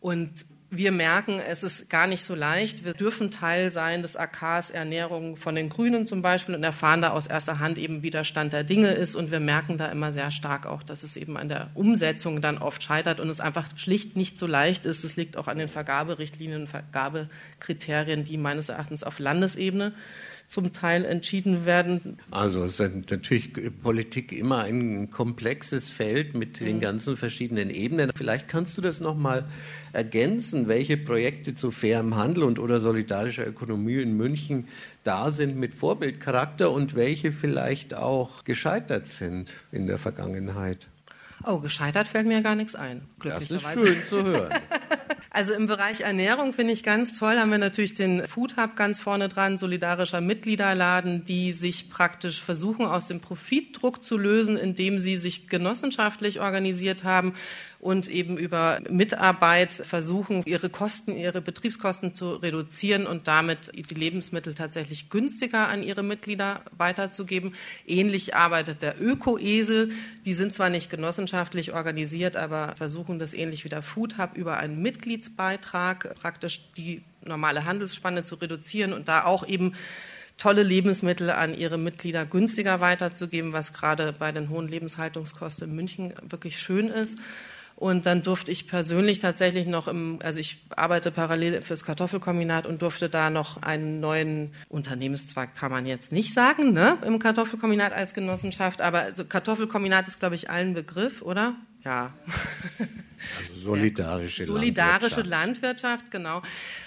[0.00, 2.84] Und wir merken, es ist gar nicht so leicht.
[2.84, 7.10] Wir dürfen Teil sein des AKs Ernährung von den Grünen zum Beispiel und erfahren da
[7.10, 9.14] aus erster Hand eben, wie der Stand der Dinge ist.
[9.14, 12.58] Und wir merken da immer sehr stark auch, dass es eben an der Umsetzung dann
[12.58, 15.04] oft scheitert und es einfach schlicht nicht so leicht ist.
[15.04, 19.94] Es liegt auch an den Vergaberichtlinien Vergabekriterien, die meines Erachtens auf Landesebene
[20.48, 22.18] zum Teil entschieden werden.
[22.30, 28.10] Also es ist natürlich Politik immer ein komplexes Feld mit den ganzen verschiedenen Ebenen.
[28.16, 29.44] Vielleicht kannst du das noch mal
[29.92, 34.66] ergänzen, welche Projekte zu fairem Handel und oder solidarischer Ökonomie in München
[35.04, 40.88] da sind mit Vorbildcharakter und welche vielleicht auch gescheitert sind in der Vergangenheit.
[41.44, 43.02] Oh, gescheitert fällt mir gar nichts ein.
[43.22, 44.50] Das ist schön zu hören.
[45.30, 48.98] Also im Bereich Ernährung finde ich ganz toll, haben wir natürlich den Food Hub ganz
[48.98, 55.16] vorne dran, solidarischer Mitgliederladen, die sich praktisch versuchen, aus dem Profitdruck zu lösen, indem sie
[55.16, 57.34] sich genossenschaftlich organisiert haben,
[57.80, 64.54] und eben über Mitarbeit versuchen, ihre Kosten, ihre Betriebskosten zu reduzieren und damit die Lebensmittel
[64.54, 67.54] tatsächlich günstiger an ihre Mitglieder weiterzugeben.
[67.86, 69.92] Ähnlich arbeitet der Ökoesel.
[70.24, 74.58] Die sind zwar nicht genossenschaftlich organisiert, aber versuchen das ähnlich wie der Food Hub über
[74.58, 79.74] einen Mitgliedsbeitrag praktisch die normale Handelsspanne zu reduzieren und da auch eben
[80.36, 86.14] tolle Lebensmittel an ihre Mitglieder günstiger weiterzugeben, was gerade bei den hohen Lebenshaltungskosten in München
[86.22, 87.18] wirklich schön ist.
[87.78, 92.82] Und dann durfte ich persönlich tatsächlich noch im, also ich arbeite parallel fürs Kartoffelkombinat und
[92.82, 98.14] durfte da noch einen neuen Unternehmenszweig, kann man jetzt nicht sagen, ne, im Kartoffelkombinat als
[98.14, 98.80] Genossenschaft.
[98.80, 101.54] Aber also Kartoffelkombinat ist, glaube ich, allen Begriff, oder?
[101.88, 102.12] Ja.
[103.38, 106.10] Also solidarische, solidarische Landwirtschaft.
[106.10, 106.42] Landwirtschaft, genau.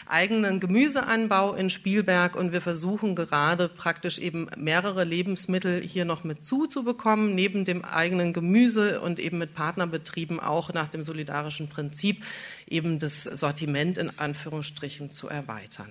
[0.05, 6.45] Eigenen Gemüseanbau in Spielberg und wir versuchen gerade praktisch eben mehrere Lebensmittel hier noch mit
[6.45, 12.23] zuzubekommen, neben dem eigenen Gemüse und eben mit Partnerbetrieben auch nach dem solidarischen Prinzip
[12.67, 15.89] eben das Sortiment in Anführungsstrichen zu erweitern.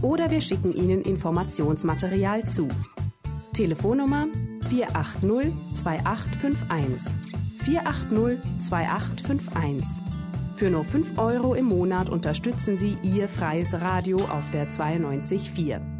[0.00, 2.68] oder wir schicken Ihnen Informationsmaterial zu.
[3.52, 4.28] Telefonnummer
[4.68, 7.14] 480 2851.
[7.64, 10.02] 480 2851.
[10.54, 15.93] Für nur 5 Euro im Monat unterstützen Sie Ihr freies Radio auf der 92.4.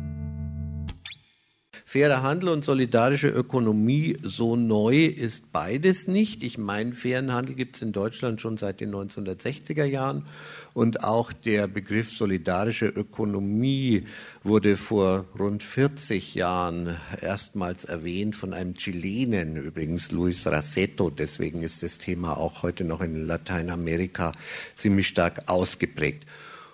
[1.95, 6.43] Fairer Handel und solidarische Ökonomie, so neu ist beides nicht.
[6.43, 10.27] Ich meine, fairen Handel gibt es in Deutschland schon seit den 1960er Jahren.
[10.73, 14.07] Und auch der Begriff solidarische Ökonomie
[14.43, 21.11] wurde vor rund 40 Jahren erstmals erwähnt von einem Chilenen, übrigens Luis Raceto.
[21.11, 24.33] Deswegen ist das Thema auch heute noch in Lateinamerika
[24.75, 26.27] ziemlich stark ausgeprägt.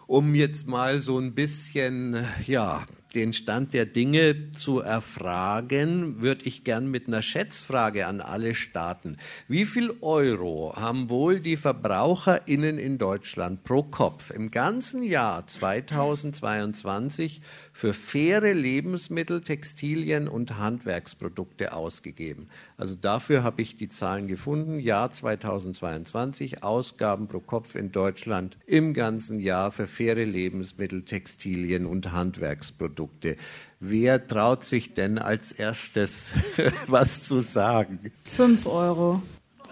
[0.06, 6.64] Um jetzt mal so ein bisschen, ja, den Stand der Dinge zu erfragen, würde ich
[6.64, 9.16] gern mit einer Schätzfrage an alle starten.
[9.48, 17.40] Wie viel Euro haben wohl die VerbraucherInnen in Deutschland pro Kopf im ganzen Jahr 2022
[17.80, 22.48] für faire Lebensmittel, Textilien und Handwerksprodukte ausgegeben?
[22.76, 24.78] Also dafür habe ich die Zahlen gefunden.
[24.78, 32.12] Jahr 2022 Ausgaben pro Kopf in Deutschland im ganzen Jahr für faire Lebensmittel, Textilien und
[32.12, 33.00] Handwerksprodukte.
[33.00, 33.36] Produkte.
[33.78, 36.34] Wer traut sich denn als erstes
[36.86, 38.12] was zu sagen?
[38.24, 39.22] Fünf Euro.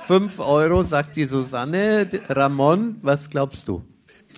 [0.07, 2.09] Fünf Euro, sagt die Susanne.
[2.29, 3.83] Ramon, was glaubst du?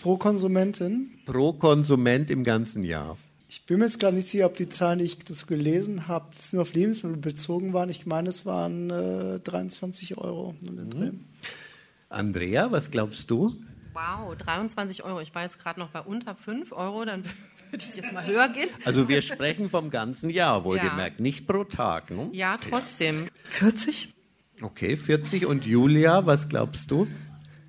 [0.03, 1.11] Pro Konsumentin?
[1.27, 3.17] Pro Konsument im ganzen Jahr.
[3.51, 6.27] Ich bin mir jetzt gar nicht sicher, ob die Zahlen, die ich das gelesen habe,
[6.53, 7.89] nur auf Lebensmittel bezogen waren.
[7.89, 10.55] Ich meine, es waren äh, 23 Euro.
[10.61, 11.25] Mhm.
[12.09, 13.57] Andrea, was glaubst du?
[13.93, 15.21] Wow, 23 Euro.
[15.21, 17.25] Ich war jetzt gerade noch bei unter 5 Euro, dann
[17.73, 18.69] würde ich jetzt mal höher gehen.
[18.85, 21.23] Also wir sprechen vom ganzen Jahr, wohlgemerkt, ja.
[21.23, 22.13] nicht pro Tag.
[22.13, 22.29] Ne?
[22.31, 23.31] Ja, trotzdem.
[23.43, 24.15] 40?
[24.63, 25.47] Okay, 40.
[25.47, 27.09] Und Julia, was glaubst du?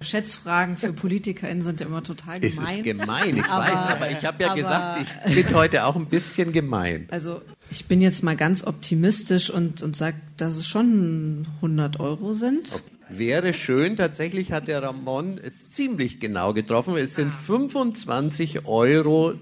[0.01, 2.63] Schätzfragen für PolitikerInnen sind ja immer total gemein.
[2.63, 5.95] Es ist gemein, ich aber, weiß, aber ich habe ja gesagt, ich bin heute auch
[5.95, 7.07] ein bisschen gemein.
[7.11, 12.33] Also ich bin jetzt mal ganz optimistisch und, und sage, dass es schon 100 Euro
[12.33, 12.73] sind.
[12.73, 12.81] Okay.
[13.13, 16.95] Wäre schön, tatsächlich hat der Ramon es ziemlich genau getroffen.
[16.95, 19.33] Es sind 25,83 Euro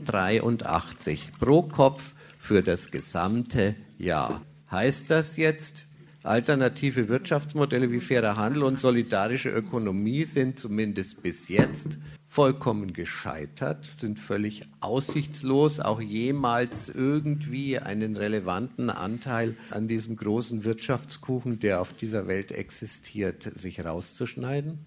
[1.39, 4.41] pro Kopf für das gesamte Jahr.
[4.72, 5.84] Heißt das jetzt,
[6.23, 14.19] alternative Wirtschaftsmodelle wie fairer Handel und solidarische Ökonomie sind zumindest bis jetzt vollkommen gescheitert, sind
[14.19, 22.27] völlig aussichtslos, auch jemals irgendwie einen relevanten Anteil an diesem großen Wirtschaftskuchen, der auf dieser
[22.27, 24.86] Welt existiert, sich rauszuschneiden?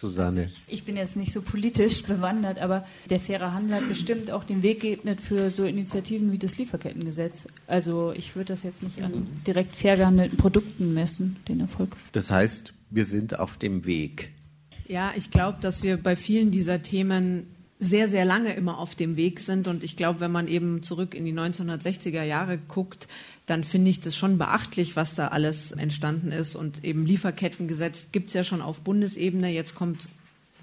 [0.00, 0.42] Susanne.
[0.42, 4.30] Also ich, ich, bin jetzt nicht so politisch bewandert, aber der faire Handel hat bestimmt
[4.30, 7.46] auch den Weg geebnet für so Initiativen wie das Lieferkettengesetz.
[7.66, 11.96] Also ich würde das jetzt nicht an direkt fair gehandelten Produkten messen, den Erfolg.
[12.12, 14.30] Das heißt, wir sind auf dem Weg.
[14.88, 17.46] Ja, ich glaube, dass wir bei vielen dieser Themen
[17.78, 19.66] sehr, sehr lange immer auf dem Weg sind.
[19.66, 23.08] Und ich glaube, wenn man eben zurück in die 1960er Jahre guckt,
[23.50, 26.54] dann finde ich das schon beachtlich, was da alles entstanden ist.
[26.54, 29.50] Und eben Lieferkettengesetz gibt es ja schon auf Bundesebene.
[29.50, 30.08] Jetzt kommt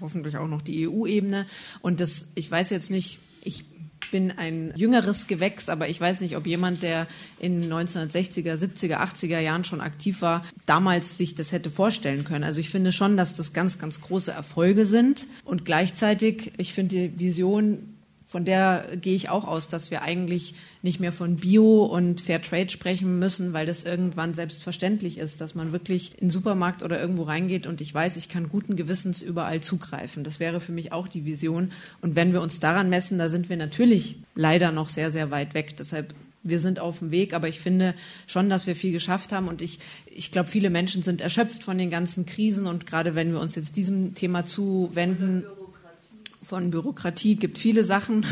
[0.00, 1.46] hoffentlich auch noch die EU-Ebene.
[1.82, 3.64] Und das, ich weiß jetzt nicht, ich
[4.10, 7.06] bin ein jüngeres Gewächs, aber ich weiß nicht, ob jemand, der
[7.38, 12.44] in 1960er, 70er, 80er Jahren schon aktiv war, damals sich das hätte vorstellen können.
[12.44, 15.26] Also ich finde schon, dass das ganz, ganz große Erfolge sind.
[15.44, 17.97] Und gleichzeitig, ich finde die Vision
[18.28, 22.42] von der gehe ich auch aus, dass wir eigentlich nicht mehr von Bio und Fair
[22.42, 27.00] Trade sprechen müssen, weil das irgendwann selbstverständlich ist, dass man wirklich in den Supermarkt oder
[27.00, 30.24] irgendwo reingeht und ich weiß, ich kann guten Gewissens überall zugreifen.
[30.24, 31.72] Das wäre für mich auch die Vision.
[32.02, 35.54] Und wenn wir uns daran messen, da sind wir natürlich leider noch sehr, sehr weit
[35.54, 35.78] weg.
[35.78, 36.12] Deshalb
[36.42, 37.94] wir sind auf dem Weg, aber ich finde
[38.26, 41.78] schon, dass wir viel geschafft haben und ich, ich glaube, viele Menschen sind erschöpft von
[41.78, 45.44] den ganzen Krisen und gerade wenn wir uns jetzt diesem Thema zuwenden,
[46.48, 48.24] von Bürokratie gibt viele Sachen,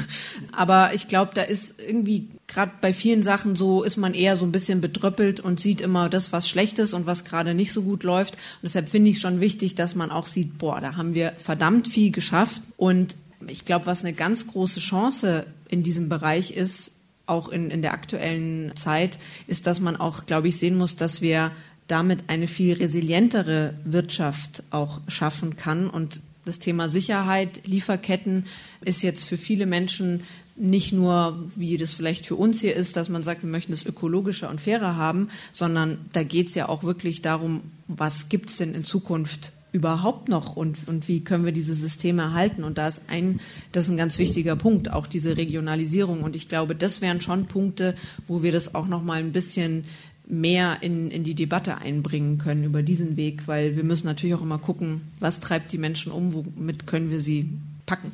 [0.51, 4.47] aber ich glaube, da ist irgendwie gerade bei vielen Sachen so, ist man eher so
[4.47, 7.83] ein bisschen bedröppelt und sieht immer das, was schlecht ist und was gerade nicht so
[7.83, 8.37] gut läuft.
[8.37, 11.89] Und deshalb finde ich schon wichtig, dass man auch sieht, boah, da haben wir verdammt
[11.89, 12.63] viel geschafft.
[12.79, 13.17] Und
[13.49, 16.93] ich glaube, was eine ganz große Chance in diesem Bereich ist,
[17.27, 21.21] auch in, in der aktuellen Zeit, ist, dass man auch, glaube ich, sehen muss, dass
[21.21, 21.53] wir
[21.87, 28.47] damit eine viel resilientere Wirtschaft auch schaffen kann und das Thema Sicherheit, Lieferketten
[28.81, 30.23] ist jetzt für viele Menschen
[30.57, 33.85] nicht nur, wie das vielleicht für uns hier ist, dass man sagt, wir möchten es
[33.85, 38.57] ökologischer und fairer haben, sondern da geht es ja auch wirklich darum, was gibt es
[38.57, 42.65] denn in Zukunft überhaupt noch und, und wie können wir diese Systeme erhalten?
[42.65, 43.41] Und da ist ein,
[43.73, 46.23] das ist ein ganz wichtiger Punkt, auch diese Regionalisierung.
[46.23, 47.95] Und ich glaube, das wären schon Punkte,
[48.27, 49.85] wo wir das auch noch mal ein bisschen
[50.27, 54.43] mehr in, in die Debatte einbringen können über diesen Weg, weil wir müssen natürlich auch
[54.43, 57.51] immer gucken, was treibt die Menschen um, womit können wir sie
[57.87, 58.12] packen.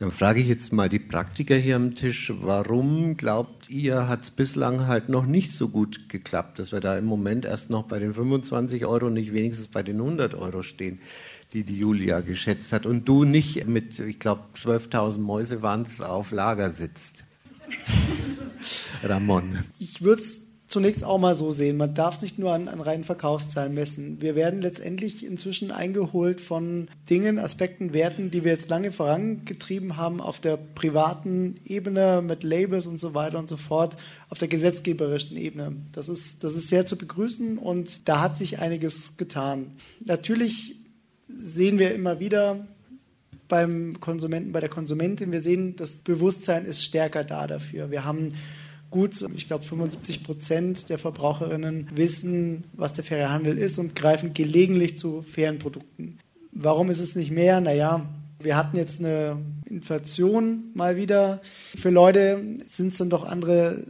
[0.00, 4.30] Dann frage ich jetzt mal die Praktiker hier am Tisch, warum glaubt ihr, hat es
[4.30, 7.98] bislang halt noch nicht so gut geklappt, dass wir da im Moment erst noch bei
[8.00, 10.98] den 25 Euro nicht wenigstens bei den 100 Euro stehen,
[11.52, 16.70] die die Julia geschätzt hat und du nicht mit, ich glaube, 12.000 Mäusewands auf Lager
[16.70, 17.24] sitzt?
[19.02, 19.60] Ramon.
[19.78, 21.76] Ich würde es zunächst auch mal so sehen.
[21.76, 24.20] Man darf es nicht nur an, an reinen Verkaufszahlen messen.
[24.20, 30.20] Wir werden letztendlich inzwischen eingeholt von Dingen, Aspekten, Werten, die wir jetzt lange vorangetrieben haben
[30.20, 33.96] auf der privaten Ebene mit Labels und so weiter und so fort,
[34.30, 35.76] auf der gesetzgeberischen Ebene.
[35.92, 39.72] Das ist, das ist sehr zu begrüßen und da hat sich einiges getan.
[40.04, 40.76] Natürlich
[41.28, 42.66] sehen wir immer wieder,
[43.48, 45.30] beim Konsumenten, bei der Konsumentin.
[45.30, 47.90] Wir sehen, das Bewusstsein ist stärker da dafür.
[47.90, 48.32] Wir haben
[48.94, 54.34] gut, ich glaube 75 Prozent der Verbraucherinnen wissen, was der faire Handel ist und greifen
[54.34, 56.18] gelegentlich zu fairen Produkten.
[56.52, 57.60] Warum ist es nicht mehr?
[57.60, 58.06] Naja,
[58.38, 61.40] wir hatten jetzt eine Inflation mal wieder.
[61.76, 63.84] Für Leute sind es dann doch andere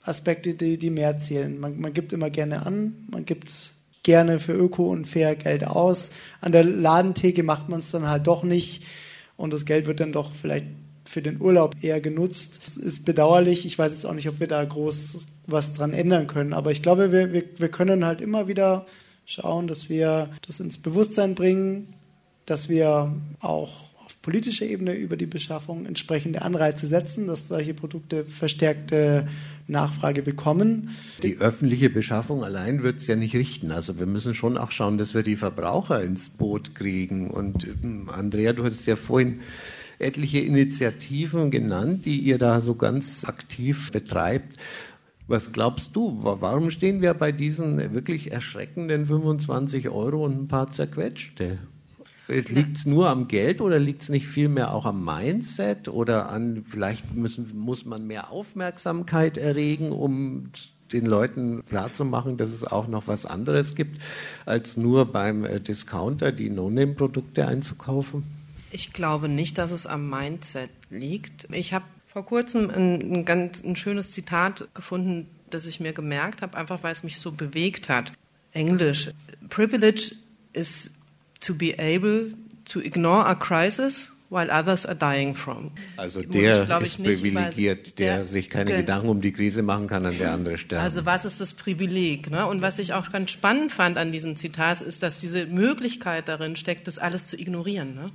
[0.00, 1.60] Aspekte, die, die mehr zählen.
[1.60, 3.74] Man, man gibt immer gerne an, man gibt
[4.04, 6.12] gerne für Öko und fair Geld aus.
[6.40, 8.84] An der Ladentheke macht man es dann halt doch nicht
[9.36, 10.64] und das Geld wird dann doch vielleicht
[11.10, 12.60] für den Urlaub eher genutzt.
[12.64, 13.66] Das ist bedauerlich.
[13.66, 16.52] Ich weiß jetzt auch nicht, ob wir da groß was dran ändern können.
[16.52, 18.86] Aber ich glaube, wir, wir, wir können halt immer wieder
[19.26, 21.94] schauen, dass wir das ins Bewusstsein bringen,
[22.46, 28.24] dass wir auch auf politischer Ebene über die Beschaffung entsprechende Anreize setzen, dass solche Produkte
[28.24, 29.28] verstärkte
[29.66, 30.90] Nachfrage bekommen.
[31.24, 33.72] Die öffentliche Beschaffung allein wird es ja nicht richten.
[33.72, 37.30] Also wir müssen schon auch schauen, dass wir die Verbraucher ins Boot kriegen.
[37.30, 39.40] Und ähm, Andrea, du hattest ja vorhin
[40.00, 44.56] etliche Initiativen genannt, die ihr da so ganz aktiv betreibt.
[45.28, 50.70] Was glaubst du, warum stehen wir bei diesen wirklich erschreckenden 25 Euro und ein paar
[50.72, 51.58] zerquetschte?
[52.26, 56.64] Liegt es nur am Geld oder liegt es nicht vielmehr auch am Mindset oder an,
[56.68, 60.50] vielleicht müssen, muss man mehr Aufmerksamkeit erregen, um
[60.92, 63.98] den Leuten klarzumachen, dass es auch noch was anderes gibt,
[64.46, 68.39] als nur beim äh, Discounter die No-Name-Produkte einzukaufen?
[68.70, 71.48] Ich glaube nicht, dass es am Mindset liegt.
[71.52, 76.42] Ich habe vor kurzem ein, ein ganz ein schönes Zitat gefunden, das ich mir gemerkt
[76.42, 78.12] habe, einfach weil es mich so bewegt hat.
[78.52, 79.10] Englisch.
[79.48, 80.14] Privilege
[80.52, 80.92] is
[81.40, 82.32] to be able
[82.66, 85.72] to ignore a crisis while others are dying from.
[85.96, 90.06] Also der ich, ist privilegiert, der, der, sich keine Gedanken um die Krise machen kann,
[90.06, 90.82] an der andere sterben.
[90.82, 92.30] Also was ist das Privileg?
[92.30, 92.46] Ne?
[92.46, 96.56] Und was ich auch ganz spannend fand an diesem Zitat, ist, dass diese Möglichkeit darin
[96.56, 97.94] steckt, das alles zu ignorieren.
[97.94, 98.12] Ne?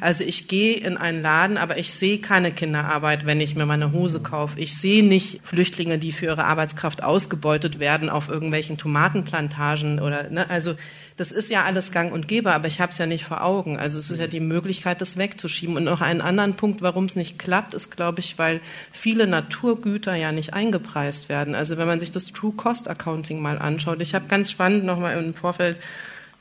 [0.00, 3.92] Also ich gehe in einen Laden, aber ich sehe keine Kinderarbeit, wenn ich mir meine
[3.92, 4.60] Hose kaufe.
[4.60, 10.48] Ich sehe nicht Flüchtlinge, die für ihre Arbeitskraft ausgebeutet werden auf irgendwelchen Tomatenplantagen oder ne,
[10.48, 10.74] also
[11.18, 13.76] das ist ja alles Gang und Gäbe, aber ich habe es ja nicht vor Augen.
[13.76, 15.76] Also es ist ja die Möglichkeit, das wegzuschieben.
[15.76, 18.60] Und noch einen anderen Punkt, warum es nicht klappt, ist, glaube ich, weil
[18.92, 21.56] viele Naturgüter ja nicht eingepreist werden.
[21.56, 25.20] Also wenn man sich das True Cost Accounting mal anschaut, ich habe ganz spannend nochmal
[25.20, 25.78] im Vorfeld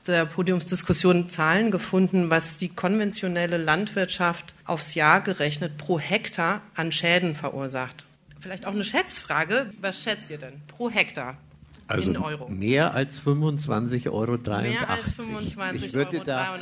[0.08, 7.36] der Podiumsdiskussion Zahlen gefunden, was die konventionelle Landwirtschaft aufs Jahr gerechnet pro Hektar an Schäden
[7.36, 8.06] verursacht.
[8.40, 9.72] Vielleicht auch eine Schätzfrage.
[9.82, 11.38] Was schätzt ihr denn pro Hektar?
[11.88, 12.50] Also in Euro.
[12.50, 14.38] mehr als 25,83 Euro.
[14.62, 16.24] Mehr als 25,83 Euro.
[16.24, 16.60] Da,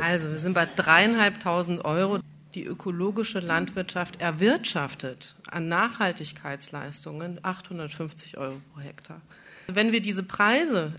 [0.00, 2.20] also wir sind bei dreieinhalbtausend Euro.
[2.54, 9.20] Die ökologische Landwirtschaft erwirtschaftet an Nachhaltigkeitsleistungen 850 Euro pro Hektar.
[9.66, 10.92] Wenn wir diese Preise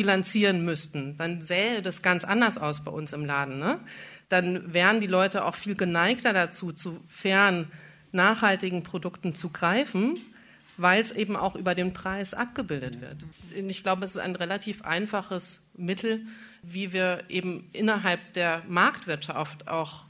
[0.00, 3.58] einbilanzieren müssten, dann sähe das ganz anders aus bei uns im Laden.
[3.58, 3.78] Ne?
[4.28, 7.70] Dann wären die Leute auch viel geneigter dazu, zu fairen,
[8.12, 10.18] nachhaltigen Produkten zu greifen,
[10.78, 13.16] weil es eben auch über den Preis abgebildet wird.
[13.54, 16.22] Ich glaube, es ist ein relativ einfaches Mittel,
[16.62, 20.04] wie wir eben innerhalb der Marktwirtschaft auch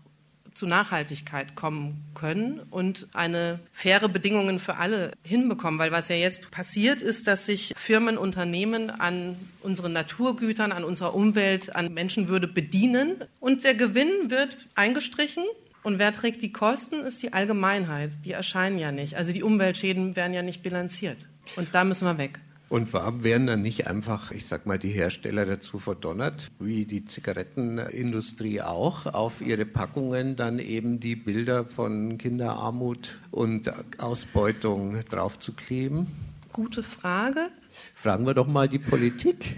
[0.54, 5.78] zu Nachhaltigkeit kommen können und eine faire Bedingungen für alle hinbekommen.
[5.78, 11.14] Weil was ja jetzt passiert ist, dass sich Firmen, Unternehmen an unseren Naturgütern, an unserer
[11.14, 15.44] Umwelt, an Menschenwürde bedienen und der Gewinn wird eingestrichen
[15.82, 18.10] und wer trägt die Kosten, ist die Allgemeinheit.
[18.24, 19.16] Die erscheinen ja nicht.
[19.16, 21.16] Also die Umweltschäden werden ja nicht bilanziert.
[21.56, 22.38] Und da müssen wir weg.
[22.70, 27.04] Und warum werden dann nicht einfach, ich sag mal, die Hersteller dazu verdonnert, wie die
[27.04, 36.06] Zigarettenindustrie auch, auf ihre Packungen dann eben die Bilder von Kinderarmut und Ausbeutung draufzukleben?
[36.52, 37.48] Gute Frage.
[37.92, 39.56] Fragen wir doch mal die Politik.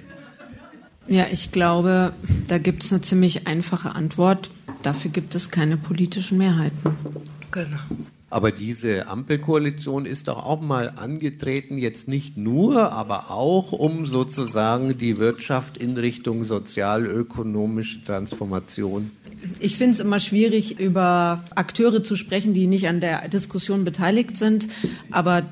[1.06, 2.14] Ja, ich glaube,
[2.46, 4.50] da gibt es eine ziemlich einfache Antwort.
[4.80, 6.96] Dafür gibt es keine politischen Mehrheiten.
[7.50, 7.76] Genau.
[8.32, 14.96] Aber diese Ampelkoalition ist doch auch mal angetreten, jetzt nicht nur, aber auch, um sozusagen
[14.96, 19.10] die Wirtschaft in Richtung sozial-ökonomische Transformation.
[19.60, 24.38] Ich finde es immer schwierig, über Akteure zu sprechen, die nicht an der Diskussion beteiligt
[24.38, 24.66] sind.
[25.10, 25.42] Aber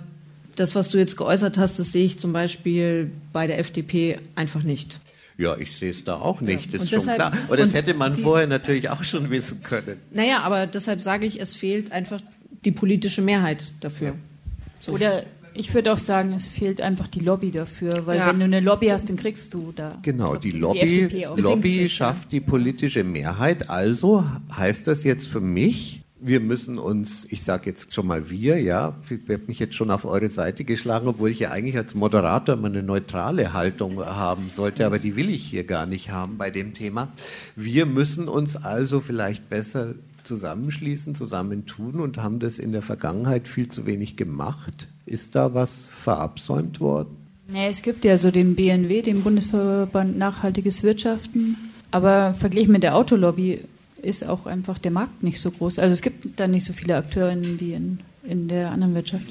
[0.57, 4.63] das, was du jetzt geäußert hast, das sehe ich zum Beispiel bei der FDP einfach
[4.63, 5.01] nicht.
[5.37, 6.81] Ja, ich sehe es da auch nicht, ja.
[6.81, 7.33] ist schon klar.
[7.49, 9.99] Und das hätte man die, vorher natürlich auch schon wissen können.
[10.13, 12.21] Naja, aber deshalb sage ich, es fehlt einfach
[12.65, 14.15] die politische Mehrheit dafür.
[14.81, 14.93] So.
[14.93, 18.29] Oder ich würde auch sagen, es fehlt einfach die Lobby dafür, weil ja.
[18.29, 19.99] wenn du eine Lobby hast, dann kriegst du da.
[20.03, 23.69] Genau, die Lobby, die Lobby schafft die politische Mehrheit.
[23.69, 24.25] Also
[24.57, 28.95] heißt das jetzt für mich, wir müssen uns, ich sage jetzt schon mal wir, ja,
[29.09, 32.57] ich habe mich jetzt schon auf eure Seite geschlagen, obwohl ich ja eigentlich als Moderator
[32.57, 36.51] mal eine neutrale Haltung haben sollte, aber die will ich hier gar nicht haben bei
[36.51, 37.09] dem Thema.
[37.57, 39.95] Wir müssen uns also vielleicht besser
[40.25, 44.89] zusammenschließen, zusammentun und haben das in der Vergangenheit viel zu wenig gemacht.
[45.07, 47.17] Ist da was verabsäumt worden?
[47.49, 51.57] Nee, es gibt ja so den BNW, den Bundesverband Nachhaltiges Wirtschaften.
[51.91, 53.65] Aber verglichen mit der Autolobby
[54.01, 55.79] ist auch einfach der Markt nicht so groß.
[55.79, 59.27] Also es gibt da nicht so viele Akteure wie in, in der anderen Wirtschaft.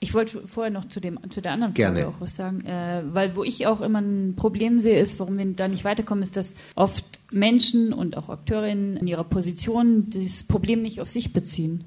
[0.00, 2.08] Ich wollte vorher noch zu, dem, zu der anderen Frage Gerne.
[2.08, 5.46] auch was sagen, äh, weil wo ich auch immer ein Problem sehe, ist, warum wir
[5.46, 10.82] da nicht weiterkommen, ist, dass oft Menschen und auch Akteurinnen in ihrer Position das Problem
[10.82, 11.84] nicht auf sich beziehen.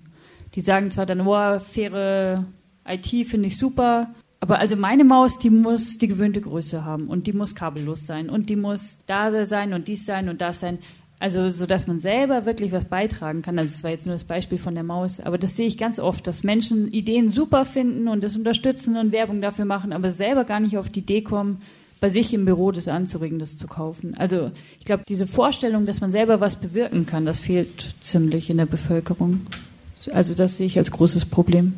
[0.56, 2.46] Die sagen zwar dann, oh, faire
[2.88, 7.28] IT finde ich super, aber also meine Maus, die muss die gewöhnte Größe haben und
[7.28, 10.80] die muss kabellos sein und die muss da sein und dies sein und das sein.
[11.20, 13.58] Also, so dass man selber wirklich was beitragen kann.
[13.58, 15.20] Also, das war jetzt nur das Beispiel von der Maus.
[15.20, 19.12] Aber das sehe ich ganz oft, dass Menschen Ideen super finden und das unterstützen und
[19.12, 21.62] Werbung dafür machen, aber selber gar nicht auf die Idee kommen,
[22.00, 24.16] bei sich im Büro das anzuregen, das zu kaufen.
[24.18, 28.58] Also, ich glaube, diese Vorstellung, dass man selber was bewirken kann, das fehlt ziemlich in
[28.58, 29.42] der Bevölkerung.
[30.12, 31.74] Also, das sehe ich als großes Problem.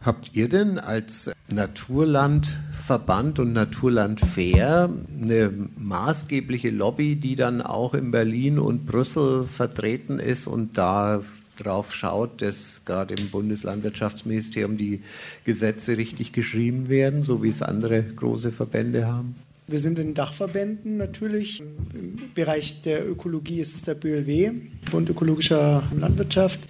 [0.00, 4.90] Habt ihr denn als Naturlandverband und Naturland Fair
[5.22, 11.22] eine maßgebliche Lobby, die dann auch in Berlin und Brüssel vertreten ist und da
[11.58, 15.02] drauf schaut, dass gerade im Bundeslandwirtschaftsministerium die
[15.44, 19.34] Gesetze richtig geschrieben werden, so wie es andere große Verbände haben?
[19.66, 21.60] Wir sind in Dachverbänden natürlich.
[21.60, 24.52] Im Bereich der Ökologie ist es der BLW,
[24.90, 26.60] Bund ökologischer Landwirtschaft.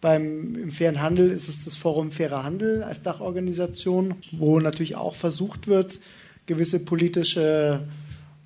[0.00, 5.14] Beim im fairen Handel ist es das Forum Fairer Handel als Dachorganisation, wo natürlich auch
[5.14, 6.00] versucht wird,
[6.46, 7.86] gewisse politische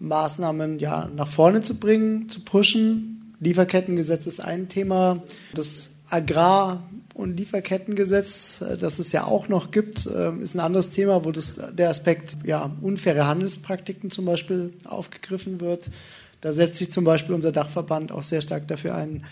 [0.00, 3.13] Maßnahmen ja, nach vorne zu bringen, zu pushen.
[3.44, 5.22] Lieferkettengesetz ist ein Thema.
[5.54, 6.82] Das Agrar-
[7.14, 11.30] und Lieferkettengesetz, äh, das es ja auch noch gibt, äh, ist ein anderes Thema, wo
[11.30, 15.90] das, der Aspekt ja, unfaire Handelspraktiken zum Beispiel aufgegriffen wird.
[16.40, 19.24] Da setzt sich zum Beispiel unser Dachverband auch sehr stark dafür ein,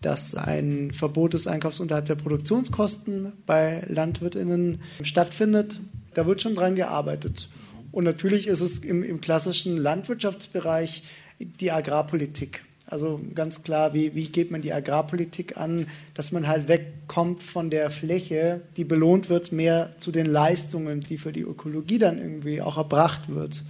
[0.00, 5.80] dass ein Verbot des Einkaufs unterhalb der Produktionskosten bei LandwirtInnen stattfindet.
[6.14, 7.48] Da wird schon dran gearbeitet.
[7.92, 11.02] Und natürlich ist es im, im klassischen Landwirtschaftsbereich
[11.38, 12.62] die Agrarpolitik.
[12.90, 17.70] Also ganz klar, wie, wie geht man die Agrarpolitik an, dass man halt wegkommt von
[17.70, 22.60] der Fläche, die belohnt wird, mehr zu den Leistungen, die für die Ökologie dann irgendwie
[22.60, 23.62] auch erbracht wird.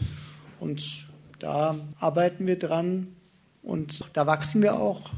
[0.58, 1.06] Und
[1.38, 3.08] da arbeiten wir dran
[3.62, 5.10] und da wachsen wir auch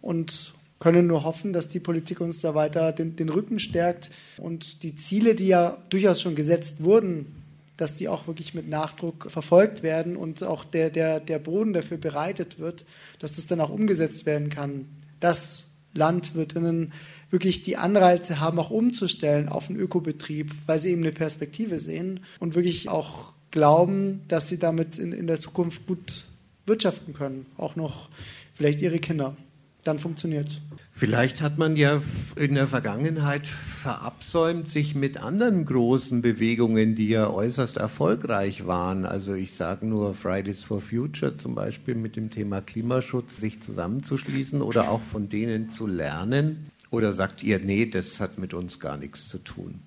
[0.00, 4.82] und können nur hoffen, dass die Politik uns da weiter den, den Rücken stärkt und
[4.82, 7.41] die Ziele, die ja durchaus schon gesetzt wurden,
[7.82, 11.98] dass die auch wirklich mit Nachdruck verfolgt werden und auch der, der, der Boden dafür
[11.98, 12.84] bereitet wird,
[13.18, 14.86] dass das dann auch umgesetzt werden kann.
[15.18, 16.92] Dass Landwirtinnen
[17.30, 22.20] wirklich die Anreize haben, auch umzustellen auf einen Ökobetrieb, weil sie eben eine Perspektive sehen
[22.38, 26.26] und wirklich auch glauben, dass sie damit in, in der Zukunft gut
[26.66, 28.10] wirtschaften können, auch noch
[28.54, 29.36] vielleicht ihre Kinder
[29.84, 30.58] dann funktioniert es.
[30.94, 32.02] Vielleicht hat man ja
[32.36, 39.34] in der Vergangenheit verabsäumt, sich mit anderen großen Bewegungen, die ja äußerst erfolgreich waren, also
[39.34, 44.90] ich sage nur Fridays for Future zum Beispiel mit dem Thema Klimaschutz, sich zusammenzuschließen oder
[44.90, 46.70] auch von denen zu lernen?
[46.90, 49.80] Oder sagt ihr, nee, das hat mit uns gar nichts zu tun?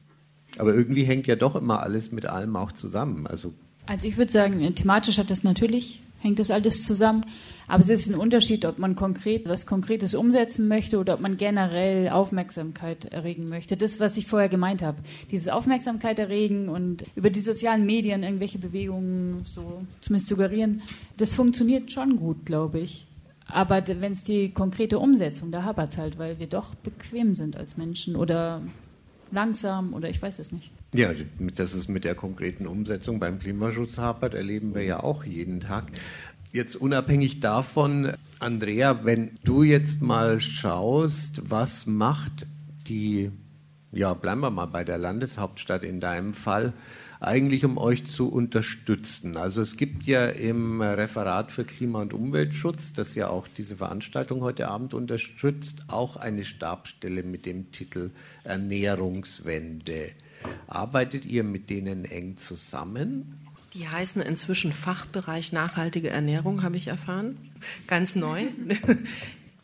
[0.58, 3.28] Aber irgendwie hängt ja doch immer alles mit allem auch zusammen.
[3.28, 3.54] Also,
[3.86, 7.26] also ich würde sagen, thematisch hat das natürlich hängt das alles zusammen.
[7.68, 11.38] Aber es ist ein Unterschied, ob man konkret was Konkretes umsetzen möchte oder ob man
[11.38, 13.76] generell Aufmerksamkeit erregen möchte.
[13.76, 15.02] Das, was ich vorher gemeint habe.
[15.32, 20.82] Dieses Aufmerksamkeit erregen und über die sozialen Medien irgendwelche Bewegungen so zumindest suggerieren,
[21.18, 23.08] das funktioniert schon gut, glaube ich.
[23.48, 27.56] Aber wenn es die konkrete Umsetzung, da hapert es halt, weil wir doch bequem sind
[27.56, 28.62] als Menschen oder
[29.32, 30.72] langsam oder ich weiß es nicht.
[30.96, 35.60] Ja, dass es mit der konkreten Umsetzung beim Klimaschutz hapert, erleben wir ja auch jeden
[35.60, 35.88] Tag.
[36.54, 42.48] Jetzt unabhängig davon, Andrea, wenn du jetzt mal schaust, was macht
[42.88, 43.30] die,
[43.92, 46.72] ja, bleiben wir mal bei der Landeshauptstadt in deinem Fall,
[47.20, 49.36] eigentlich um euch zu unterstützen?
[49.36, 54.40] Also es gibt ja im Referat für Klima- und Umweltschutz, das ja auch diese Veranstaltung
[54.40, 58.12] heute Abend unterstützt, auch eine Stabstelle mit dem Titel
[58.46, 60.12] Ernährungswende.
[60.68, 63.40] Arbeitet ihr mit denen eng zusammen?
[63.74, 67.38] Die heißen inzwischen Fachbereich nachhaltige Ernährung, habe ich erfahren.
[67.88, 68.46] Ganz neu.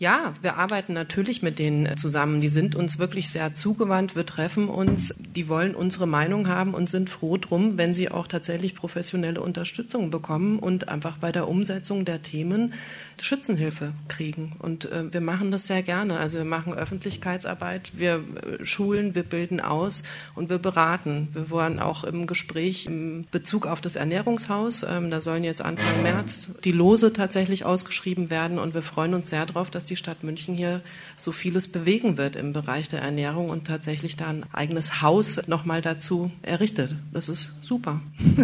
[0.01, 2.41] Ja, wir arbeiten natürlich mit denen zusammen.
[2.41, 4.15] Die sind uns wirklich sehr zugewandt.
[4.15, 5.13] Wir treffen uns.
[5.19, 10.09] Die wollen unsere Meinung haben und sind froh drum, wenn sie auch tatsächlich professionelle Unterstützung
[10.09, 12.73] bekommen und einfach bei der Umsetzung der Themen
[13.21, 14.53] Schützenhilfe kriegen.
[14.57, 16.17] Und äh, wir machen das sehr gerne.
[16.17, 20.01] Also wir machen Öffentlichkeitsarbeit, wir äh, schulen, wir bilden aus
[20.33, 21.27] und wir beraten.
[21.33, 24.81] Wir waren auch im Gespräch im Bezug auf das Ernährungshaus.
[24.81, 29.29] Ähm, da sollen jetzt Anfang März die Lose tatsächlich ausgeschrieben werden und wir freuen uns
[29.29, 30.81] sehr darauf, dass die Stadt München hier
[31.17, 35.81] so vieles bewegen wird im Bereich der Ernährung und tatsächlich da ein eigenes Haus nochmal
[35.81, 36.95] dazu errichtet.
[37.11, 38.01] Das ist super.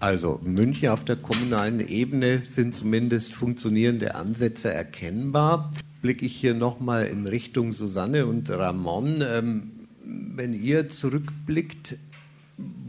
[0.00, 5.72] Also München auf der kommunalen Ebene sind zumindest funktionierende Ansätze erkennbar.
[6.02, 9.24] Blicke ich hier nochmal in Richtung Susanne und Ramon.
[9.26, 9.70] Ähm,
[10.04, 11.96] wenn ihr zurückblickt,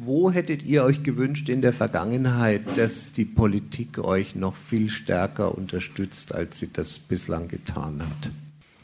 [0.05, 5.57] wo hättet ihr euch gewünscht in der Vergangenheit, dass die Politik euch noch viel stärker
[5.57, 8.31] unterstützt, als sie das bislang getan hat?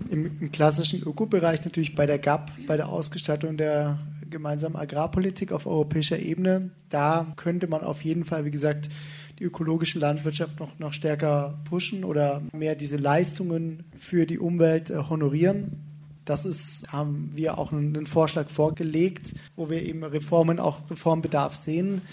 [0.09, 3.99] Im, im klassischen Ökobereich natürlich bei der GAP, bei der Ausgestaltung der
[4.30, 6.72] gemeinsamen Agrarpolitik auf europäischer Ebene.
[6.89, 8.89] Da könnte man auf jeden Fall, wie gesagt,
[9.38, 14.97] die ökologische Landwirtschaft noch, noch stärker pushen oder mehr diese Leistungen für die Umwelt äh,
[15.09, 15.90] honorieren.
[16.32, 22.03] Das ist, haben wir auch einen, Vorschlag vorgelegt, wo wir eben Reformen, auch Reformbedarf sehen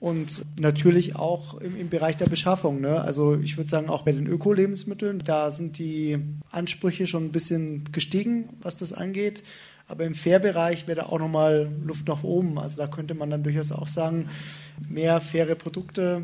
[0.00, 2.82] und natürlich auch im, im Bereich der Beschaffung.
[2.82, 3.00] Ne?
[3.00, 6.18] Also ich würde sagen, auch bei den Öko-Lebensmitteln, da sind die
[6.50, 9.42] Ansprüche schon ein bisschen gestiegen, was das angeht.
[9.88, 12.58] Aber im Fair-Bereich wäre da auch nochmal Luft nach oben.
[12.58, 14.28] Also da könnte man dann durchaus auch sagen,
[14.90, 16.20] mehr faire Produkte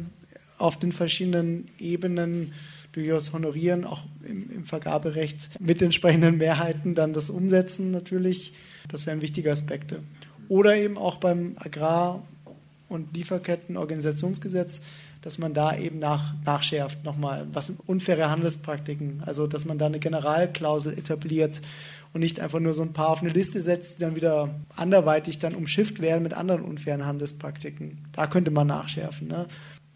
[0.58, 2.52] auf den verschiedenen Ebenen
[2.92, 8.52] durchaus honorieren, auch im, im Vergaberecht mit entsprechenden Mehrheiten dann das umsetzen natürlich.
[8.88, 10.02] Das wären wichtige Aspekte.
[10.48, 12.22] Oder eben auch beim Agrar-
[12.88, 14.80] und Lieferkettenorganisationsgesetz,
[15.20, 19.86] dass man da eben nach, nachschärft nochmal, was sind unfaire Handelspraktiken, also dass man da
[19.86, 21.60] eine Generalklausel etabliert
[22.12, 25.38] und nicht einfach nur so ein paar auf eine Liste setzt, die dann wieder anderweitig
[25.38, 27.98] dann umschifft werden mit anderen unfairen Handelspraktiken.
[28.12, 29.28] Da könnte man nachschärfen.
[29.28, 29.46] Ne?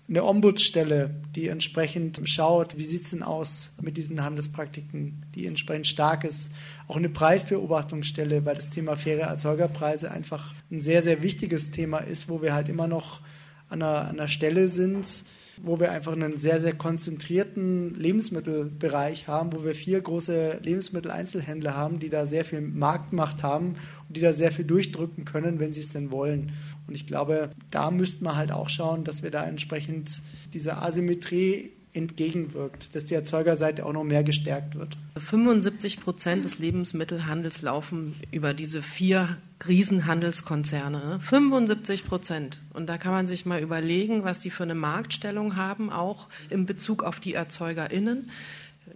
[0.08, 5.86] Eine Ombudsstelle, die entsprechend schaut, wie sieht es denn aus mit diesen Handelspraktiken, die entsprechend
[5.86, 6.50] stark ist.
[6.88, 12.28] Auch eine Preisbeobachtungsstelle, weil das Thema faire Erzeugerpreise einfach ein sehr, sehr wichtiges Thema ist,
[12.28, 13.20] wo wir halt immer noch
[13.68, 15.24] an einer, an einer Stelle sind,
[15.62, 22.00] wo wir einfach einen sehr, sehr konzentrierten Lebensmittelbereich haben, wo wir vier große Lebensmitteleinzelhändler haben,
[22.00, 23.76] die da sehr viel Marktmacht haben
[24.12, 26.52] die da sehr viel durchdrücken können, wenn sie es denn wollen.
[26.86, 31.70] Und ich glaube, da müssten wir halt auch schauen, dass wir da entsprechend dieser Asymmetrie
[31.94, 34.96] entgegenwirkt, dass die Erzeugerseite auch noch mehr gestärkt wird.
[35.16, 39.36] 75 Prozent des Lebensmittelhandels laufen über diese vier
[39.66, 41.20] Riesenhandelskonzerne.
[41.20, 42.60] 75 Prozent.
[42.72, 46.66] Und da kann man sich mal überlegen, was die für eine Marktstellung haben, auch in
[46.66, 48.30] Bezug auf die ErzeugerInnen.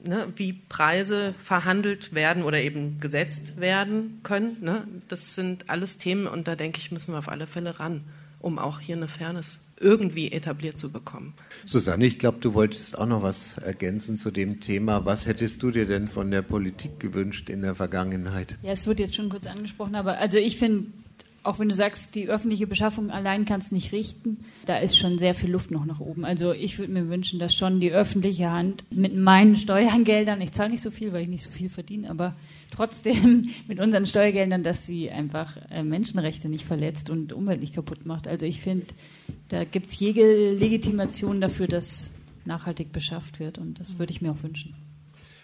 [0.04, 4.58] Ne, wie Preise verhandelt werden oder eben gesetzt werden können.
[4.60, 4.86] Ne?
[5.08, 8.04] Das sind alles Themen und da denke ich, müssen wir auf alle Fälle ran,
[8.40, 11.34] um auch hier eine Fairness irgendwie etabliert zu bekommen.
[11.64, 15.04] Susanne, ich glaube, du wolltest auch noch was ergänzen zu dem Thema.
[15.04, 18.56] Was hättest du dir denn von der Politik gewünscht in der Vergangenheit?
[18.62, 20.86] Ja, es wird jetzt schon kurz angesprochen, aber also ich finde,
[21.46, 25.18] auch wenn du sagst, die öffentliche Beschaffung allein kann es nicht richten, da ist schon
[25.18, 26.24] sehr viel Luft noch nach oben.
[26.24, 30.70] Also ich würde mir wünschen, dass schon die öffentliche Hand mit meinen Steuergeldern, ich zahle
[30.70, 32.34] nicht so viel, weil ich nicht so viel verdiene, aber
[32.70, 38.06] trotzdem mit unseren Steuergeldern, dass sie einfach äh, Menschenrechte nicht verletzt und Umwelt nicht kaputt
[38.06, 38.26] macht.
[38.26, 38.86] Also ich finde,
[39.48, 42.10] da gibt es jede Legitimation dafür, dass
[42.44, 44.74] nachhaltig beschafft wird und das würde ich mir auch wünschen.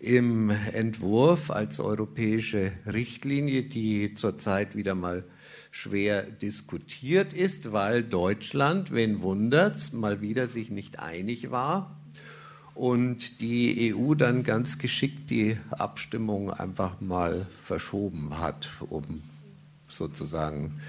[0.00, 5.22] im Entwurf als europäische Richtlinie, die zurzeit wieder mal
[5.70, 12.00] schwer diskutiert ist, weil Deutschland, wen wundert's, mal wieder sich nicht einig war
[12.74, 19.22] und die EU dann ganz geschickt die Abstimmung einfach mal verschoben hat, um
[19.88, 20.80] sozusagen